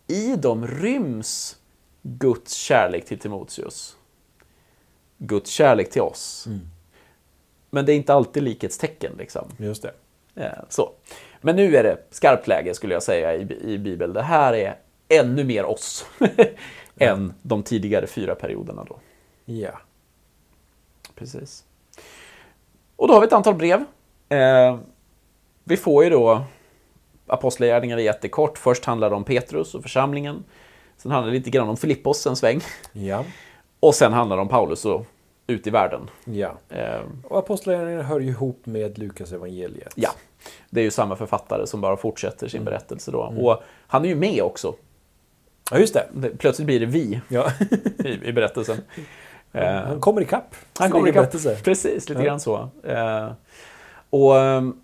[0.06, 1.56] i dem ryms
[2.02, 3.96] Guds kärlek till Timoteus.
[5.18, 6.48] Guds kärlek till oss.
[7.70, 9.12] Men det är inte alltid likhetstecken.
[9.18, 9.48] Liksom.
[9.56, 9.92] Just det.
[10.34, 10.92] Eh, Så.
[11.40, 14.12] Men nu är det skarpt läge skulle jag säga i, i Bibeln.
[14.12, 14.78] Det här är
[15.08, 16.06] ännu mer oss
[16.98, 18.84] än de tidigare fyra perioderna.
[18.88, 18.96] Då.
[19.44, 19.78] Ja.
[21.14, 21.64] Precis.
[22.96, 23.84] Och då har vi ett antal brev.
[24.28, 24.78] Eh,
[25.64, 26.42] vi får ju då
[27.26, 28.58] Apostlagärningarna jättekort.
[28.58, 30.44] Först handlar det om Petrus och församlingen.
[30.96, 32.60] Sen handlar det lite grann om Filippos en sväng.
[32.92, 33.24] Ja.
[33.80, 35.06] Och sen handlar det om Paulus och
[35.46, 36.10] ut i världen.
[36.24, 36.52] Ja.
[36.68, 39.92] Eh, Och Apostlagärningarna hör ju ihop med Lukas evangeliet.
[39.96, 40.10] ja,
[40.70, 43.18] det är ju samma författare som bara fortsätter sin berättelse då.
[43.20, 44.74] Och han är ju med också.
[45.70, 46.30] Ja, just det.
[46.38, 47.52] Plötsligt blir det vi Ja.
[48.04, 48.76] i, i berättelsen.
[49.52, 50.54] Eh, Han kommer ikapp.
[50.78, 51.32] Han kommer ikapp.
[51.64, 52.26] Precis, lite Ja.
[52.26, 52.68] grann så.
[52.84, 53.30] Eh,
[54.10, 54.76] och ehm,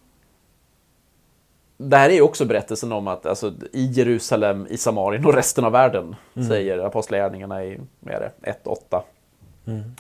[1.76, 5.64] det här är ju också berättelsen om att alltså, i Jerusalem, i Samarien och resten
[5.64, 6.16] av världen,
[6.49, 9.03] säger Apostlagärningarna i vad är det, 1-8.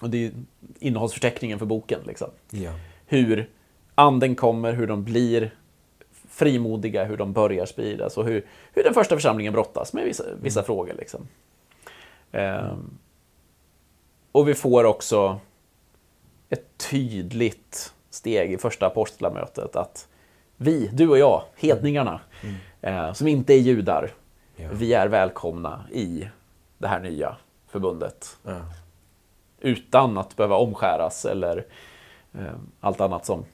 [0.00, 0.32] Och det är
[0.78, 2.00] innehållsförteckningen för boken.
[2.06, 2.28] Liksom.
[2.50, 2.70] Ja.
[3.06, 3.50] Hur
[3.94, 5.54] anden kommer, hur de blir
[6.34, 10.62] frimodiga, hur de börjar spridas och hur, hur den första församlingen brottas med vissa, vissa
[10.62, 10.94] frågor.
[10.98, 11.28] Liksom.
[12.32, 12.98] Ehm,
[14.32, 15.40] och vi får också
[16.48, 20.08] ett tydligt steg i första apostlamötet att
[20.56, 22.20] vi, du och jag, hedningarna,
[22.80, 24.10] eh, som inte är judar,
[24.56, 24.68] Ja.
[24.72, 26.28] vi är välkomna i
[26.78, 28.36] det här nya förbundet.
[28.42, 28.60] Ja.
[29.60, 31.66] Utan att behöva omskäras eller
[32.32, 33.44] eh, allt annat som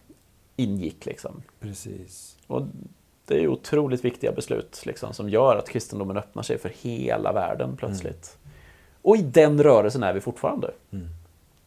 [0.56, 1.06] ingick.
[1.06, 1.42] Liksom.
[1.60, 2.36] Precis.
[2.50, 2.62] Och
[3.26, 7.76] det är otroligt viktiga beslut liksom, som gör att kristendomen öppnar sig för hela världen
[7.76, 8.36] plötsligt.
[9.02, 10.70] Och i den rörelsen är vi fortfarande.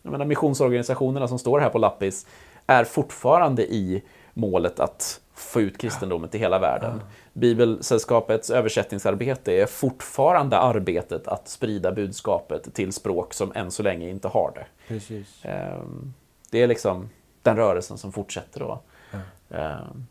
[0.01, 2.25] Jag menar, missionsorganisationerna som står här på Lappis
[2.67, 4.03] är fortfarande i
[4.33, 7.01] målet att få ut kristendomen till hela världen.
[7.33, 14.27] Bibelsällskapets översättningsarbete är fortfarande arbetet att sprida budskapet till språk som än så länge inte
[14.27, 14.65] har det.
[14.87, 15.27] Precis.
[15.45, 16.13] Ehm,
[16.51, 17.09] Det är liksom
[17.41, 18.79] den rörelsen som fortsätter då.
[19.49, 20.05] Ehm,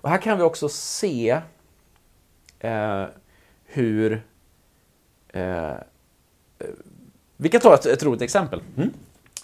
[0.00, 1.40] Och här kan vi också se
[2.58, 3.04] eh,
[3.64, 4.22] hur...
[5.28, 5.72] Eh,
[7.36, 8.62] vi kan ta ett, ett roligt exempel.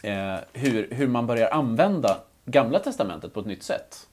[0.03, 4.09] Eh, hur, hur man börjar använda Gamla Testamentet på ett nytt sätt.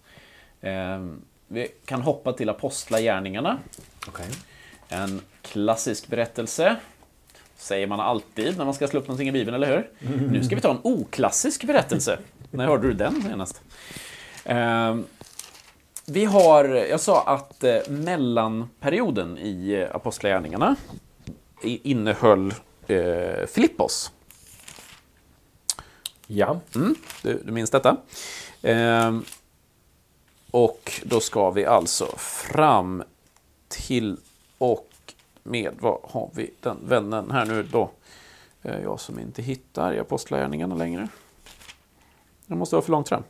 [0.62, 3.58] Ehm, vi kan hoppa till Apostlagärningarna.
[4.08, 4.26] Okej.
[4.90, 6.76] En klassisk berättelse.
[7.56, 9.90] Säger man alltid när man ska slå upp någonting i Bibeln, eller hur?
[10.32, 12.20] Nu ska vi ta en oklassisk berättelse.
[12.52, 13.62] När hörde du den senast?
[16.06, 20.76] Vi har, jag sa att eh, mellanperioden i eh, Apostlagärningarna
[21.62, 22.54] innehöll
[22.88, 24.12] eh, Filippos.
[26.28, 26.60] Ja.
[26.76, 27.98] Mm, du, du minns detta.
[28.62, 29.24] Ehm,
[30.52, 33.04] och då ska vi alltså fram
[33.68, 34.18] till
[34.58, 34.90] och
[35.44, 37.92] med, vad har vi den vännen här nu då?
[38.62, 41.08] Eh, Jag som inte hittar i Apostlagärningarna längre.
[42.46, 43.24] Jag måste vara för långt fram.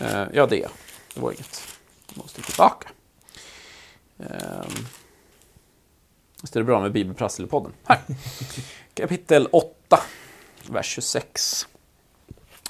[0.00, 0.68] Eh, Ja, det.
[1.14, 1.62] Det var inget.
[2.08, 2.88] Jag måste tillbaka.
[4.18, 4.86] Ehm,
[6.42, 7.72] Visst är det bra med Bibelprassel i podden?
[7.84, 7.98] Här.
[8.94, 9.98] Kapitel 8,
[10.70, 11.66] vers 26.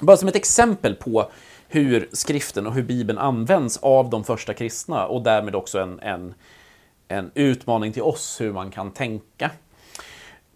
[0.01, 1.31] Bara som ett exempel på
[1.67, 6.33] hur skriften och hur Bibeln används av de första kristna och därmed också en, en,
[7.07, 9.51] en utmaning till oss hur man kan tänka.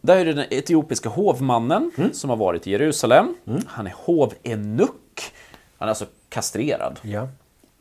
[0.02, 3.36] Där är det den etiopiska hovmannen som har varit i Jerusalem.
[3.68, 5.34] Han är hovenuck.
[5.78, 7.00] Han är alltså kastrerad.
[7.04, 7.28] Ja.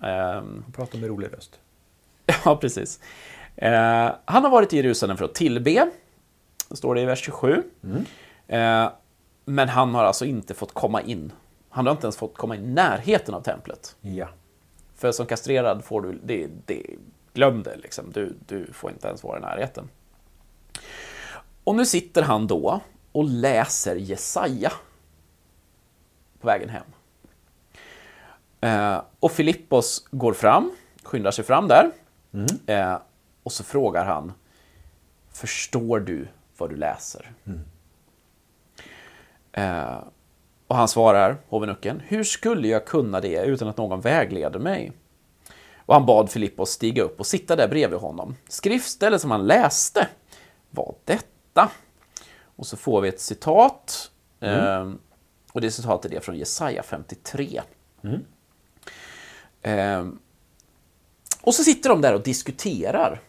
[0.03, 1.61] Ehm, Han pratar med rolig röst.
[2.45, 3.01] Ja, precis.
[3.57, 5.91] Eh, han har varit i Jerusalem för att tillbe.
[6.71, 7.63] Står det i vers 27.
[8.47, 8.89] Eh,
[9.45, 11.33] men han har alltså inte fått komma in.
[11.69, 13.97] Han har inte ens fått komma i närheten av templet.
[14.01, 14.29] Ja.
[14.97, 16.83] För som kastrerad får du, det, det,
[17.35, 18.13] glöm det liksom.
[18.13, 19.89] Du, du får inte ens vara i närheten.
[21.65, 22.81] Och nu sitter han då
[23.13, 24.73] och läser Jesaja
[26.41, 26.85] på vägen hem.
[28.61, 30.71] Eh, och Filippos går fram,
[31.03, 31.91] skyndar sig fram där.
[32.67, 32.99] Eh,
[33.43, 34.33] och så frågar han,
[35.33, 36.29] förstår du
[36.59, 37.33] vad du läser?
[39.53, 39.99] Eh,
[40.67, 44.93] och han svarar, hovenucken, hur skulle jag kunna det utan att någon vägleder mig?
[45.77, 48.37] Och han bad Filippos stiga upp och sitta där bredvid honom.
[48.49, 50.09] Skriftstället som han läste
[50.71, 51.71] var detta.
[52.57, 54.11] Och så får vi ett citat.
[54.41, 54.93] Eh,
[55.53, 57.61] och det citatet är från Jesaja 53.
[58.03, 58.11] Eh,
[61.41, 63.21] och så sitter de där och diskuterar.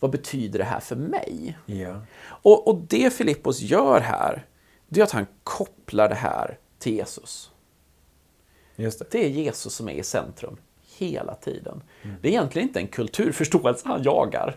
[0.00, 1.58] Vad betyder det här för mig?
[1.66, 2.00] Ja.
[2.26, 4.46] Och, och det Filippos gör här,
[4.88, 7.50] det är att han kopplar det här till Jesus.
[8.76, 9.10] Just det.
[9.10, 10.56] Det är Jesus som är i centrum
[10.98, 11.82] hela tiden.
[12.20, 14.56] Det är egentligen inte en kulturförståelse han jagar.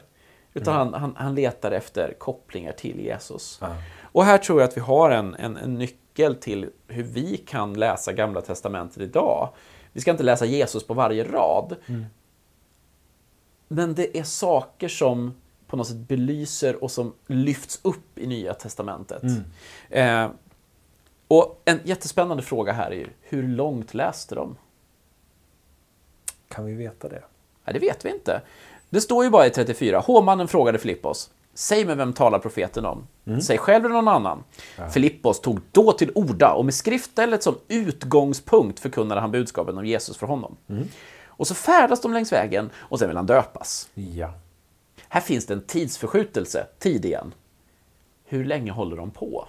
[0.54, 3.58] Utan han, han, han letar efter kopplingar till Jesus.
[3.62, 3.76] Ja.
[4.02, 7.74] Och här tror jag att vi har en, en, en nyckel till hur vi kan
[7.74, 9.50] läsa Gamla Testamentet idag.
[9.94, 11.76] Vi ska inte läsa Jesus på varje rad.
[13.68, 15.34] Men det är saker som
[15.68, 19.24] på något sätt belyser och som lyfts upp i Nya Testamentet.
[19.90, 20.30] Eh,
[21.28, 24.56] och en jättespännande fråga här är ju, hur långt läste de?
[26.48, 27.24] Kan vi veta det?
[27.66, 28.42] Nej, det vet vi inte.
[28.90, 30.00] Det står ju bara i 34.
[30.00, 33.08] Hovmannen frågade Filippos, Säg mig vem talar profeten om?
[33.42, 34.44] Säg själv eller någon annan.
[34.94, 40.18] Filippos tog då till orda och med skriftstället som utgångspunkt förkunnade han budskapet om Jesus
[40.18, 40.58] för honom.
[41.26, 43.90] Och så färdas de längs vägen och sen vill han döpas.
[43.94, 44.34] Ja.
[45.10, 47.34] Här finns det en tidsförskjutelse, tid igen.
[48.26, 49.48] Hur länge håller de på?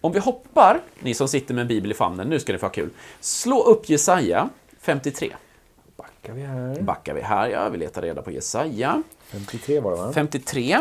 [0.00, 2.66] Om vi hoppar, ni som sitter med en bibel i famnen, nu ska ni få
[2.66, 2.90] ha kul.
[3.20, 4.48] Slå upp Jesaja
[4.80, 5.32] 53.
[6.24, 6.82] Backar vi här.
[6.82, 9.02] Backar vi här, ja, vi letar reda på Jesaja.
[9.28, 10.12] 53 var det va?
[10.12, 10.78] 53.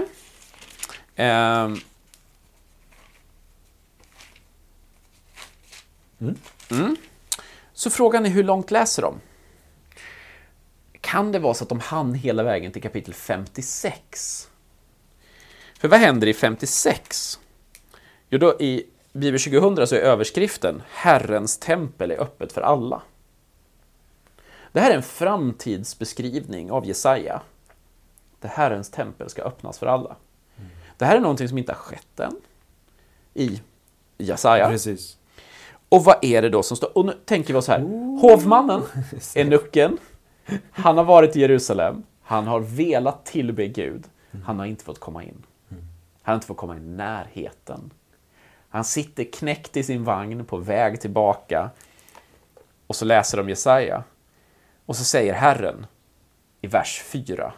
[1.15, 1.77] Ehm.
[6.71, 6.95] Mm.
[7.73, 9.19] Så frågan är hur långt läser de?
[11.01, 14.49] Kan det vara så att de hann hela vägen till kapitel 56?
[15.79, 17.39] För vad händer i 56?
[18.29, 23.01] Jo, då i Bibel 2000 så är överskriften Herrens tempel är öppet för alla.
[24.73, 27.41] Det här är en framtidsbeskrivning av Jesaja.
[28.39, 30.15] Det Herrens tempel ska öppnas för alla.
[30.97, 32.35] Det här är någonting som inte har skett än
[33.33, 33.61] i
[34.17, 34.69] Jesaja.
[34.69, 35.17] Precis.
[35.89, 36.97] Och vad är det då som står?
[36.97, 37.79] Och nu tänker vi oss här.
[38.21, 38.81] Hovmannen
[39.35, 39.97] är nucken.
[40.71, 42.03] Han har varit i Jerusalem.
[42.21, 44.03] Han har velat tillbe Gud.
[44.45, 45.43] Han har inte fått komma in.
[46.21, 47.91] Han har inte fått komma i närheten.
[48.69, 51.69] Han sitter knäckt i sin vagn på väg tillbaka.
[52.87, 54.03] Och så läser de Jesaja.
[54.85, 55.85] Och så säger Herren
[56.61, 57.53] i vers 4.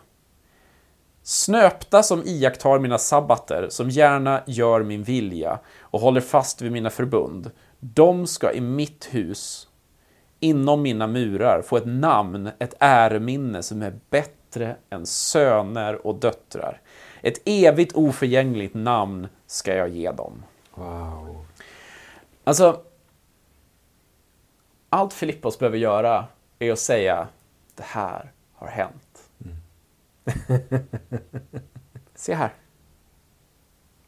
[1.24, 6.90] Snöpta som iakttar mina sabbater, som gärna gör min vilja och håller fast vid mina
[6.90, 9.68] förbund, de ska i mitt hus,
[10.40, 16.82] inom mina murar, få ett namn, ett äreminne som är bättre än söner och döttrar.
[17.22, 20.44] Ett evigt oförgängligt namn ska jag ge dem.
[20.76, 21.46] Wow.
[22.44, 22.82] Alltså,
[24.90, 26.26] allt Filippos behöver göra
[26.60, 27.28] är att säga
[27.76, 29.30] det här har hänt.
[32.16, 32.54] Se här.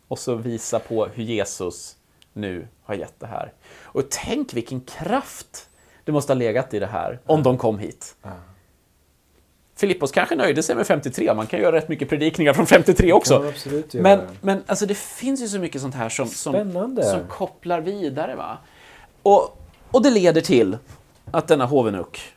[0.08, 1.98] Och så visa på hur Jesus
[2.34, 3.54] nu har gett det här.
[3.82, 5.70] Och tänk vilken kraft
[6.04, 8.16] det måste ha legat i det här om de kom hit.
[9.76, 13.54] Filippos kanske nöjde sig med 53, man kan göra rätt mycket predikningar från 53 också.
[13.94, 16.54] Men, men alltså det finns ju så mycket sånt här som, som,
[17.04, 18.36] som kopplar vidare.
[18.36, 18.58] Va?
[19.22, 19.58] Och,
[19.92, 20.78] och det leder till
[21.32, 22.34] att denna hovenuck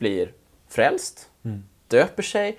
[0.00, 0.32] blir
[0.68, 1.64] frälst, Mm.
[1.88, 2.58] döper sig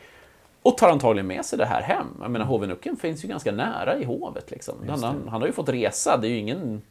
[0.62, 2.08] och tar antagligen med sig det här hem.
[2.22, 4.52] Jag menar, hovenucken finns ju ganska nära i hovet.
[4.52, 4.76] Liksom.
[4.90, 6.82] Han, han, han har ju fått resa, det är ju ingen,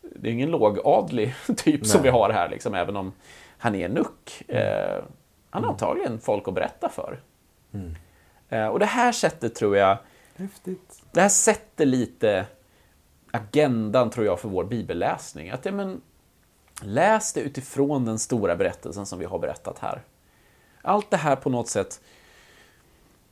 [0.00, 2.10] det är ingen lågadlig typ som Nej.
[2.12, 3.12] vi har här, liksom, även om
[3.58, 4.42] han är nuck.
[4.50, 5.04] Eh,
[5.50, 7.20] han har antagligen folk att berätta för.
[8.48, 9.98] Eh, och det här sättet tror jag
[10.36, 11.02] Häftigt.
[11.12, 12.46] det här sätter lite
[13.30, 15.50] agendan, tror jag, för vår bibelläsning.
[15.50, 16.00] Att, ja, men,
[16.82, 20.02] läs det utifrån den stora berättelsen som vi har berättat här.
[20.82, 22.00] Allt det här på något sätt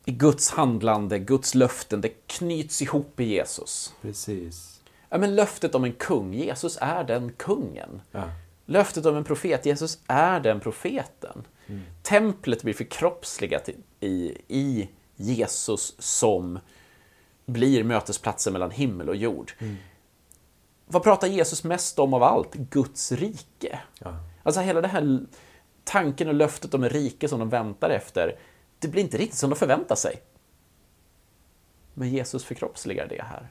[0.05, 3.95] i Guds handlande, Guds löften, det knyts ihop i Jesus.
[4.03, 4.81] Precis.
[5.09, 8.03] Ja, men löftet om en kung, Jesus är den kungen.
[8.13, 8.23] Ja.
[8.67, 11.45] Löftet om en profet, Jesus är den profeten.
[12.03, 13.69] Templet blir förkroppsligat
[14.01, 16.59] i, i, Jesus som
[17.47, 19.53] blir mötesplatsen mellan himmel och jord.
[20.87, 22.55] Vad pratar Jesus mest om av allt?
[22.55, 23.81] Guds rike.
[23.99, 24.17] Ja.
[24.43, 25.21] Alltså hela det här
[25.85, 28.39] tanken och löftet om en rike som de väntar efter,
[28.79, 30.23] det blir inte riktigt som de förväntar sig.
[31.95, 33.49] Men Jesus förkroppsligar det här.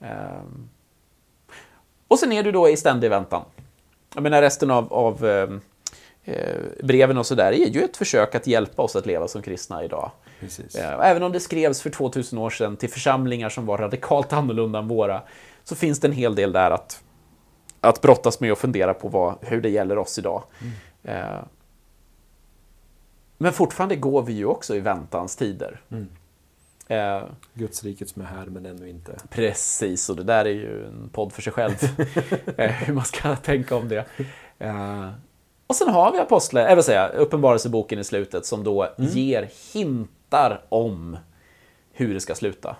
[0.00, 0.68] Ehm.
[2.08, 3.44] Och sen är du då i ständig väntan.
[4.14, 5.60] Jag menar resten av, av ehm,
[6.24, 9.84] eh, breven och sådär är ju ett försök att hjälpa oss att leva som kristna
[9.84, 10.10] idag.
[10.40, 10.74] Precis.
[10.74, 14.78] Eh, Även om det skrevs för 2000 år sedan till församlingar som var radikalt annorlunda
[14.78, 15.22] än våra,
[15.64, 17.02] så finns det en hel del där att,
[17.80, 20.42] att brottas med och fundera på vad, hur det gäller oss idag.
[21.04, 21.38] Eh,
[23.38, 25.80] Men fortfarande går vi ju också i väntans tider.
[26.88, 27.22] Eh,
[27.54, 29.16] Guds riket som är här men ännu inte.
[29.30, 31.74] Precis, och det där är ju en podd för sig själv.
[32.56, 34.04] Eh, Hur man ska tänka om det.
[34.58, 35.08] Eh,
[35.66, 39.48] Och sen har vi apostlar, vill säga, uppenbarelseboken i slutet som då ger
[40.28, 41.16] hintar om
[41.92, 42.76] hur det ska sluta.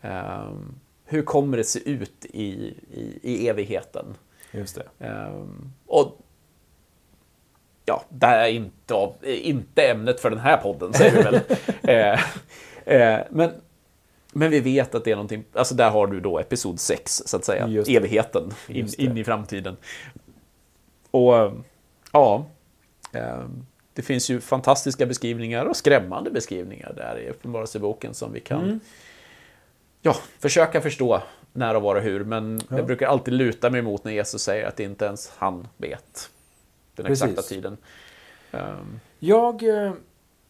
[0.00, 0.50] Eh,
[1.10, 2.48] Hur kommer det se ut i,
[2.92, 4.04] i, i evigheten?
[4.52, 5.06] Just det.
[5.06, 5.44] Eh,
[5.86, 6.18] Och
[7.84, 11.40] ja, det här är inte, inte ämnet för den här podden, säger vi väl.
[11.82, 12.20] eh,
[13.00, 13.50] eh, men,
[14.32, 17.36] men vi vet att det är någonting, alltså där har du då episod 6, så
[17.36, 19.76] att säga, Just evigheten in, in i framtiden.
[21.10, 21.52] Och
[22.12, 22.46] ja,
[23.12, 23.44] eh,
[23.98, 28.80] det finns ju fantastiska beskrivningar och skrämmande beskrivningar där i Uppenbarelseboken som vi kan Mm.
[30.02, 31.22] ja, försöka förstå
[31.52, 32.24] när och var och hur.
[32.24, 32.76] Men Ja.
[32.76, 36.30] jag brukar alltid luta mig emot när Jesus säger att inte ens han vet
[36.94, 37.22] den Precis.
[37.24, 37.76] exakta tiden.
[38.52, 39.92] Ehm, Jag eh,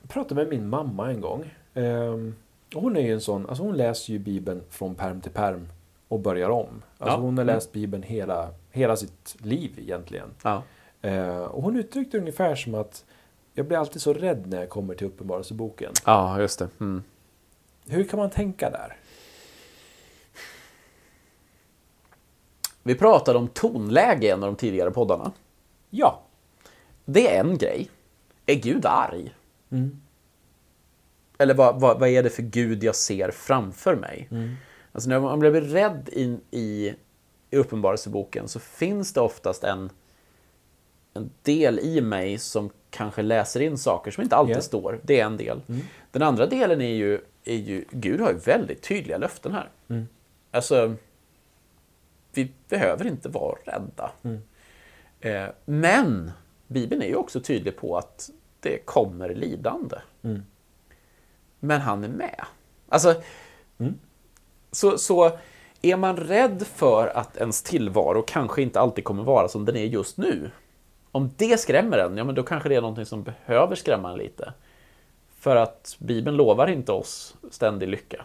[0.08, 1.54] pratade med min mamma en gång.
[1.74, 2.34] Ehm,
[2.74, 5.68] hon är ju en sån, alltså hon läser ju Bibeln från perm till perm
[6.08, 6.82] och börjar om.
[6.98, 7.20] Alltså Ja.
[7.20, 7.54] hon har Mm.
[7.54, 10.28] läst Bibeln hela, hela sitt liv egentligen.
[10.42, 10.62] Ja.
[11.02, 13.04] Eh, och hon uttryckte ungefär som att
[13.58, 15.92] jag blir alltid så rädd när jag kommer till Uppenbarelseboken.
[16.06, 16.68] ja, just det.
[16.80, 17.02] Mm.
[17.86, 18.96] Hur kan man tänka där?
[22.82, 25.32] Vi pratade om tonläge i en av de tidigare poddarna.
[25.90, 26.22] Ja.
[27.04, 27.90] Det är en grej.
[28.46, 29.34] Är Gud arg?
[29.70, 30.00] Mm.
[31.38, 34.28] Eller vad, vad, vad är det för Gud jag ser framför mig?
[34.92, 36.94] Alltså när man blir rädd in i,
[37.50, 39.90] i Uppenbarelseboken så finns det oftast en,
[41.18, 44.60] en del i mig som kanske läser in saker som inte alltid Ja.
[44.60, 45.00] står.
[45.02, 45.60] Det är en del.
[46.10, 49.68] Den andra delen är ju, är ju, Gud har ju väldigt tydliga löften här.
[50.50, 50.94] Alltså,
[52.32, 54.10] vi behöver inte vara rädda.
[55.20, 56.30] Eh, men
[56.66, 59.96] Bibeln är ju också tydlig på att det kommer lidande.
[61.60, 62.44] Men han är med.
[62.88, 63.22] Alltså,
[64.72, 65.38] så, så
[65.82, 69.84] är man rädd för att ens tillvaro kanske inte alltid kommer vara som den är
[69.84, 70.50] just nu.
[71.12, 74.18] Om det skrämmer en, ja men då kanske det är någonting som behöver skrämma en
[74.18, 74.52] lite.
[75.28, 78.24] För att Bibeln lovar inte oss ständig lycka.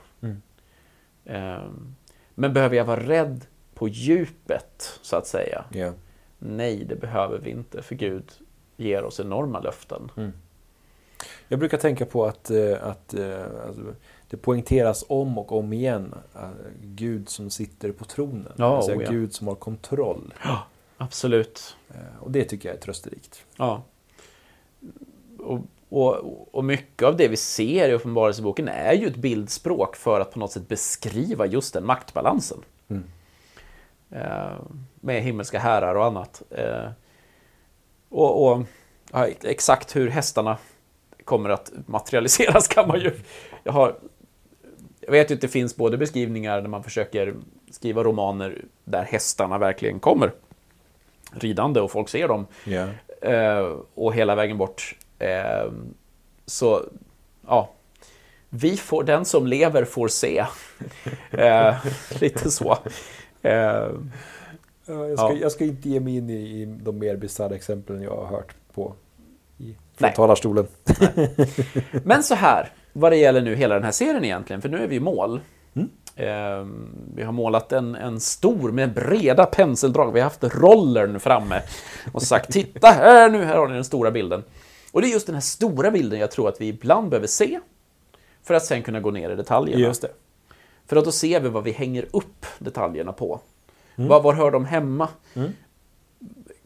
[1.26, 1.96] Ehm,
[2.36, 5.66] Men behöver jag vara rädd på djupet, så att säga?
[5.72, 5.94] ja.
[6.40, 8.32] Nej, det behöver vi inte, för Gud
[8.78, 10.12] ger oss enorma löften.
[11.48, 13.82] Jag brukar tänka på att, eh, att eh, alltså,
[14.30, 16.14] det poängteras om och om igen.
[16.36, 16.42] eh,
[16.82, 18.52] Gud som sitter på tronen.
[18.56, 19.12] Ja, alltså, oh ja.
[19.12, 20.34] Gud som har kontroll.
[21.04, 21.76] Absolut.
[21.90, 23.46] Eh, Och det tycker jag är trösterikt.
[23.58, 23.84] Ja.
[25.40, 30.20] Och, och, och mycket av det vi ser i Uppenbarelseboken är ju ett bildspråk för
[30.20, 32.58] att på något sätt beskriva just den maktbalansen.
[32.88, 33.04] Mm.
[34.12, 34.58] Eh,
[34.96, 36.42] med himmelska herrar och annat.
[36.50, 36.90] Eh,
[38.10, 38.64] och och
[39.12, 40.58] ja, exakt hur hästarna
[41.24, 43.12] kommer att materialiseras kan man ju...
[43.64, 43.96] Jag, har,
[45.00, 47.36] jag vet ju att det finns både beskrivningar när man försöker
[47.72, 50.32] skriva romaner där hästarna verkligen kommer
[51.40, 52.48] ridande och folk ser dem.
[53.22, 54.96] Eh, och hela vägen bort.
[55.20, 55.72] Eh,
[56.46, 56.82] så,
[57.48, 57.70] ja.
[58.50, 60.46] Vi får, den som lever får se.
[61.32, 61.76] eh,
[62.20, 62.78] lite så.
[63.42, 63.88] Eh,
[64.86, 65.38] Ja, jag, ska, Ja.
[65.42, 68.56] jag ska inte ge mig in i, i de mer bisarra exemplen jag har hört
[68.74, 68.94] på
[69.58, 69.76] i, från
[70.08, 70.14] Nej.
[70.16, 70.68] talarstolen.
[72.04, 74.88] men så här, vad det gäller nu hela den här serien egentligen, för nu är
[74.88, 75.42] vi i mål.
[75.74, 75.90] Mm.
[76.16, 76.66] Eh,
[77.16, 80.12] vi har målat en, en stor med breda penseldrag.
[80.12, 81.62] Vi har haft rollern framme
[82.14, 84.44] och sagt titta här nu, här har ni den stora bilden.
[84.92, 87.60] Och det är just den här stora bilden jag tror att vi ibland behöver se
[88.44, 89.82] för att sen kunna gå ner i detaljerna.
[89.82, 90.12] Just det.
[90.86, 93.40] För att då ser vi vad vi hänger upp detaljerna på.
[93.96, 95.10] Var, var hör de hemma?
[95.34, 95.52] Mm.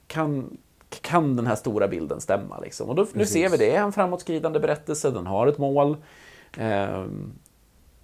[0.07, 0.57] Kan,
[1.01, 2.59] kan den här stora bilden stämma?
[2.59, 2.89] Liksom?
[2.89, 5.97] Och då, nu ser vi det, är en framåtskridande berättelse, den har ett mål.
[6.57, 7.33] Ehm,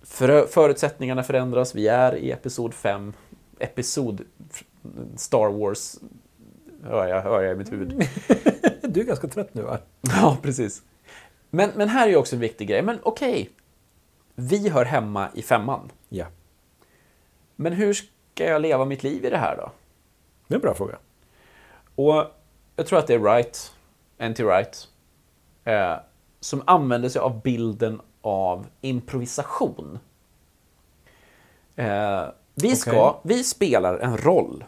[0.03, 3.13] för, förutsättningarna förändras, vi är i episod 5.
[3.59, 4.21] Episod
[5.15, 5.95] Star Wars,
[6.83, 8.07] hör jag, hör jag i mitt huvud.
[8.81, 9.79] Du är ganska trött nu va?
[10.01, 10.81] Ja, precis.
[11.49, 12.81] Men, men här är ju också en viktig grej.
[12.81, 13.49] Men okej,
[14.35, 15.91] vi hör hemma i femman.
[16.09, 16.25] Ja.
[17.55, 19.71] Men hur ska jag leva mitt liv i det här då?
[20.47, 20.97] Det är en bra fråga.
[21.95, 22.25] Och
[22.75, 23.73] jag tror att det är Wright,
[24.17, 24.43] N.T.
[24.43, 24.87] Wright,
[25.63, 25.95] eh,
[26.39, 29.99] som använder sig av bilden av improvisation.
[31.75, 32.23] Eh,
[32.55, 34.65] vi, ska, vi spelar en roll.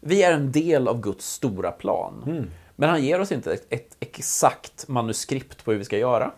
[0.00, 2.22] Vi är en del av Guds stora plan.
[2.26, 2.50] Mm.
[2.76, 6.32] Men han ger oss inte ett, ett exakt manuskript på hur vi ska göra.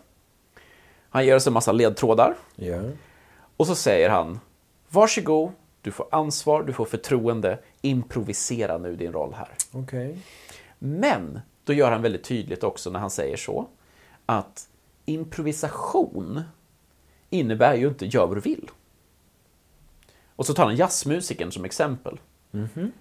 [1.09, 2.35] Han ger oss en massa ledtrådar.
[2.55, 2.81] Ja.
[3.57, 4.39] Och så säger han,
[4.89, 9.49] varsågod, du får ansvar, du får förtroende, improvisera nu din roll här.
[9.71, 10.17] Okej.
[10.79, 13.67] Men då gör han väldigt tydligt också när han säger så,
[14.25, 14.67] att
[15.07, 16.41] improvisation
[17.29, 18.69] innebär ju inte gör vad du vill.
[20.35, 22.19] Och så tar han jazzmusikern som exempel.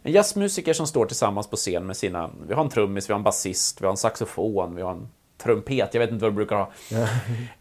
[0.02, 3.18] En jazzmusiker som står tillsammans på scen med sina, vi har en trummis, vi har
[3.18, 6.36] en basist, vi har en saxofon, vi har en trumpet, jag vet inte vad du
[6.36, 6.72] brukar ha.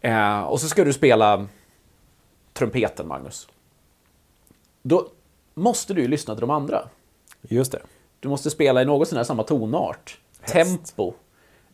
[0.00, 1.46] Eh, och så ska du spela
[2.52, 3.48] trumpeten, Magnus.
[4.82, 5.08] Då
[5.54, 6.88] måste du ju lyssna till de andra.
[7.42, 7.82] Just det.
[8.20, 11.14] Du måste spela i något sån här samma tonart, tempo.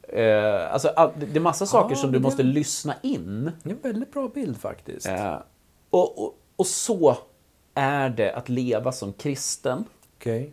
[0.09, 3.53] Eh, alltså, all- det är massa saker Ja, som du det- måste lyssna in.
[3.63, 5.07] Det är en väldigt bra bild faktiskt.
[5.09, 5.37] Eh,
[5.91, 7.17] och, och, och så
[7.75, 9.85] är det att leva som kristen
[10.19, 10.53] Okej.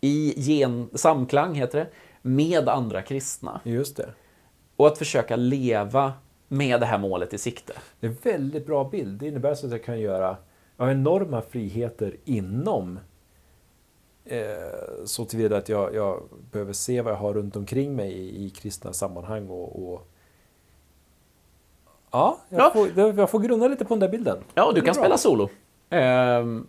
[0.00, 1.86] i gen, samklang, heter det,
[2.22, 3.60] med andra kristna.
[3.64, 4.08] Just det.
[4.76, 6.12] Och att försöka leva
[6.48, 7.72] med det här målet i sikte.
[8.00, 9.20] Det är en väldigt bra bild.
[9.20, 10.36] Det innebär så att jag kan göra
[10.76, 12.98] jag har enorma friheter inom
[15.04, 16.22] så tillvida att jag, jag
[16.52, 20.08] behöver se vad jag har runt omkring mig i, i kristna sammanhang och, och
[22.10, 22.70] Ja, jag, Ja.
[22.70, 24.38] Får, jag får grunna lite på den där bilden.
[24.54, 25.02] Ja, du kan bra.
[25.02, 25.48] spela solo.
[25.90, 26.66] Ehm,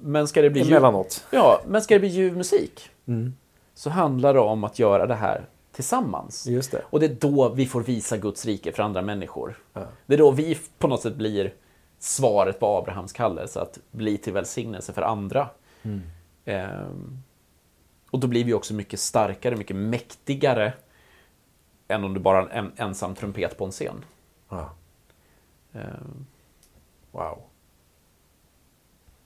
[0.00, 1.26] men ska det bli ljuv, Emellanåt.
[1.30, 3.32] ja, men ska det bli ljuv musik Mm.
[3.74, 6.46] så handlar det om att göra det här tillsammans.
[6.46, 6.82] Just det.
[6.90, 9.58] Och det är då vi får visa Guds rike för andra människor.
[9.72, 9.82] Ja.
[10.06, 11.54] Det är då vi på något sätt blir
[11.98, 15.48] svaret på Abrahams kallelse att bli till välsignelse för andra.
[15.82, 16.00] Mm.
[16.44, 17.22] Ehm,
[18.10, 20.72] och då blir vi också mycket starkare, mycket mäktigare
[21.88, 24.04] än om du bara har en ensam trumpet på en scen.
[24.48, 24.70] Ja.
[25.74, 26.26] Ehm,
[27.12, 27.38] Wow.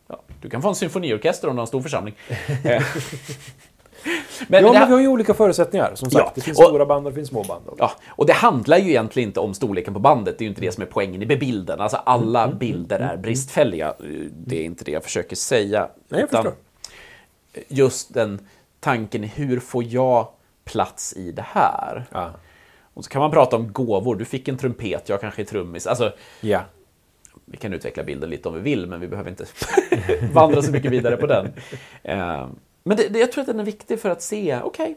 [0.09, 2.15] ja, du kan få en symfoniorkester om du har en stor församling.
[2.65, 2.81] Ehm, ja,
[4.49, 5.95] men, men vi har ju olika förutsättningar.
[5.95, 7.65] Som sagt, Ja, det finns och- stora band och det finns små band.
[7.79, 10.39] Ja, och det handlar ju egentligen inte om storleken på bandet.
[10.39, 11.81] Det är ju inte det som är poängen i bilden.
[11.81, 13.95] Alltså alla bilder är bristfälliga.
[14.47, 15.89] Det är inte det jag försöker säga.
[16.09, 16.55] Nej, jag förstår.
[17.69, 18.47] Just den
[18.81, 20.29] tanken, hur får jag
[20.65, 22.05] plats i det här?
[22.13, 22.31] Ja.
[22.95, 24.17] Och så kan man prata om gåvor.
[24.17, 25.87] Du fick en trumpet, jag kanske är trummis.
[25.87, 26.61] Alltså, ja.
[27.45, 29.47] vi kan utveckla bilden lite om vi vill, men vi behöver inte
[30.33, 31.53] vandra så mycket vidare på den.
[32.03, 32.49] Eh,
[32.83, 34.97] Men det, det, jag tror att den är viktig för att se, okej,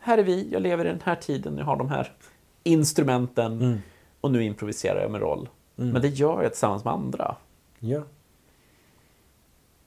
[0.00, 2.12] här är vi, jag lever i den här tiden, jag har de här
[2.62, 3.82] instrumenten
[4.20, 5.48] och nu improviserar jag med roll.
[5.74, 7.36] Men det gör jag tillsammans med andra.
[7.78, 8.02] ja.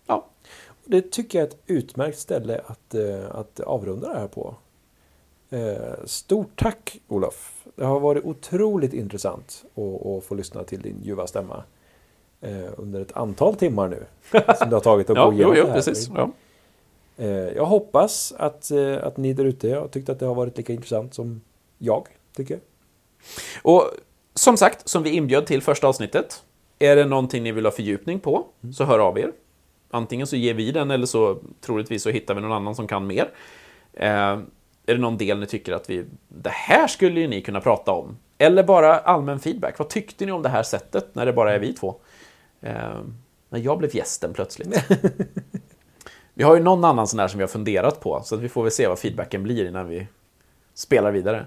[0.09, 0.27] Ja,
[0.89, 4.55] Det tycker jag är ett utmärkt ställe att, eh, att avrunda det här på.
[5.49, 7.65] Eh, Stort tack Olof.
[7.75, 11.63] Det har varit otroligt intressant att, få lyssna till din ljuva stämma.
[12.41, 14.05] eh, Under ett antal timmar nu.
[14.57, 15.75] Som det har tagit att ja gå jo, igenom jo, det här.
[15.75, 16.09] precis.
[16.15, 16.31] Ja.
[17.55, 18.71] Jag hoppas att,
[19.01, 21.41] att ni där ute har tyckt att det har varit lika intressant som
[21.77, 22.59] jag tycker.
[23.61, 23.83] Och
[24.33, 26.43] som sagt, som vi inbjöd till första avsnittet,
[26.79, 29.31] är det någonting ni vill ha fördjupning på, så hör av er.
[29.91, 33.07] Antingen så ger vi den eller så troligtvis så hittar vi någon annan som kan
[33.07, 33.29] mer.
[33.93, 34.39] Eh,
[34.85, 37.91] är det någon del ni tycker att vi, det här skulle ju ni kunna prata
[37.91, 38.17] om?
[38.37, 39.79] Eller bara allmän feedback.
[39.79, 41.95] Vad tyckte ni om det här sättet när det bara är vi två?
[42.61, 42.99] Eh,
[43.49, 44.83] när jag blev gästen plötsligt.
[46.33, 48.49] vi har ju någon annan sån där som vi har funderat på, så att vi
[48.49, 50.07] får väl se vad feedbacken blir innan vi
[50.73, 51.45] spelar vidare.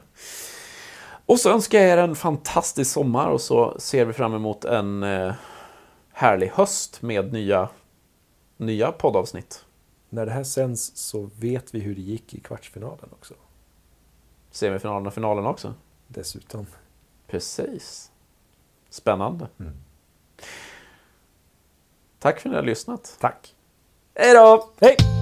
[1.26, 5.03] Och så önskar jag er en fantastisk sommar och så ser vi fram emot en
[5.03, 5.32] eh,
[6.12, 7.68] härlig höst med nya,
[8.61, 9.64] nya poddavsnitt.
[10.08, 13.34] När det här sänds så vet vi hur det gick i kvartsfinalen också.
[14.50, 15.74] Semifinalen och finalen också.
[16.08, 16.66] Dessutom.
[17.26, 18.11] Precis.
[18.88, 19.48] Spännande.
[19.61, 19.72] Mm.
[22.18, 23.16] Tack för att ni har lyssnat.
[23.20, 23.54] Tack.
[24.14, 24.70] Hej då!
[24.80, 25.20] Hej!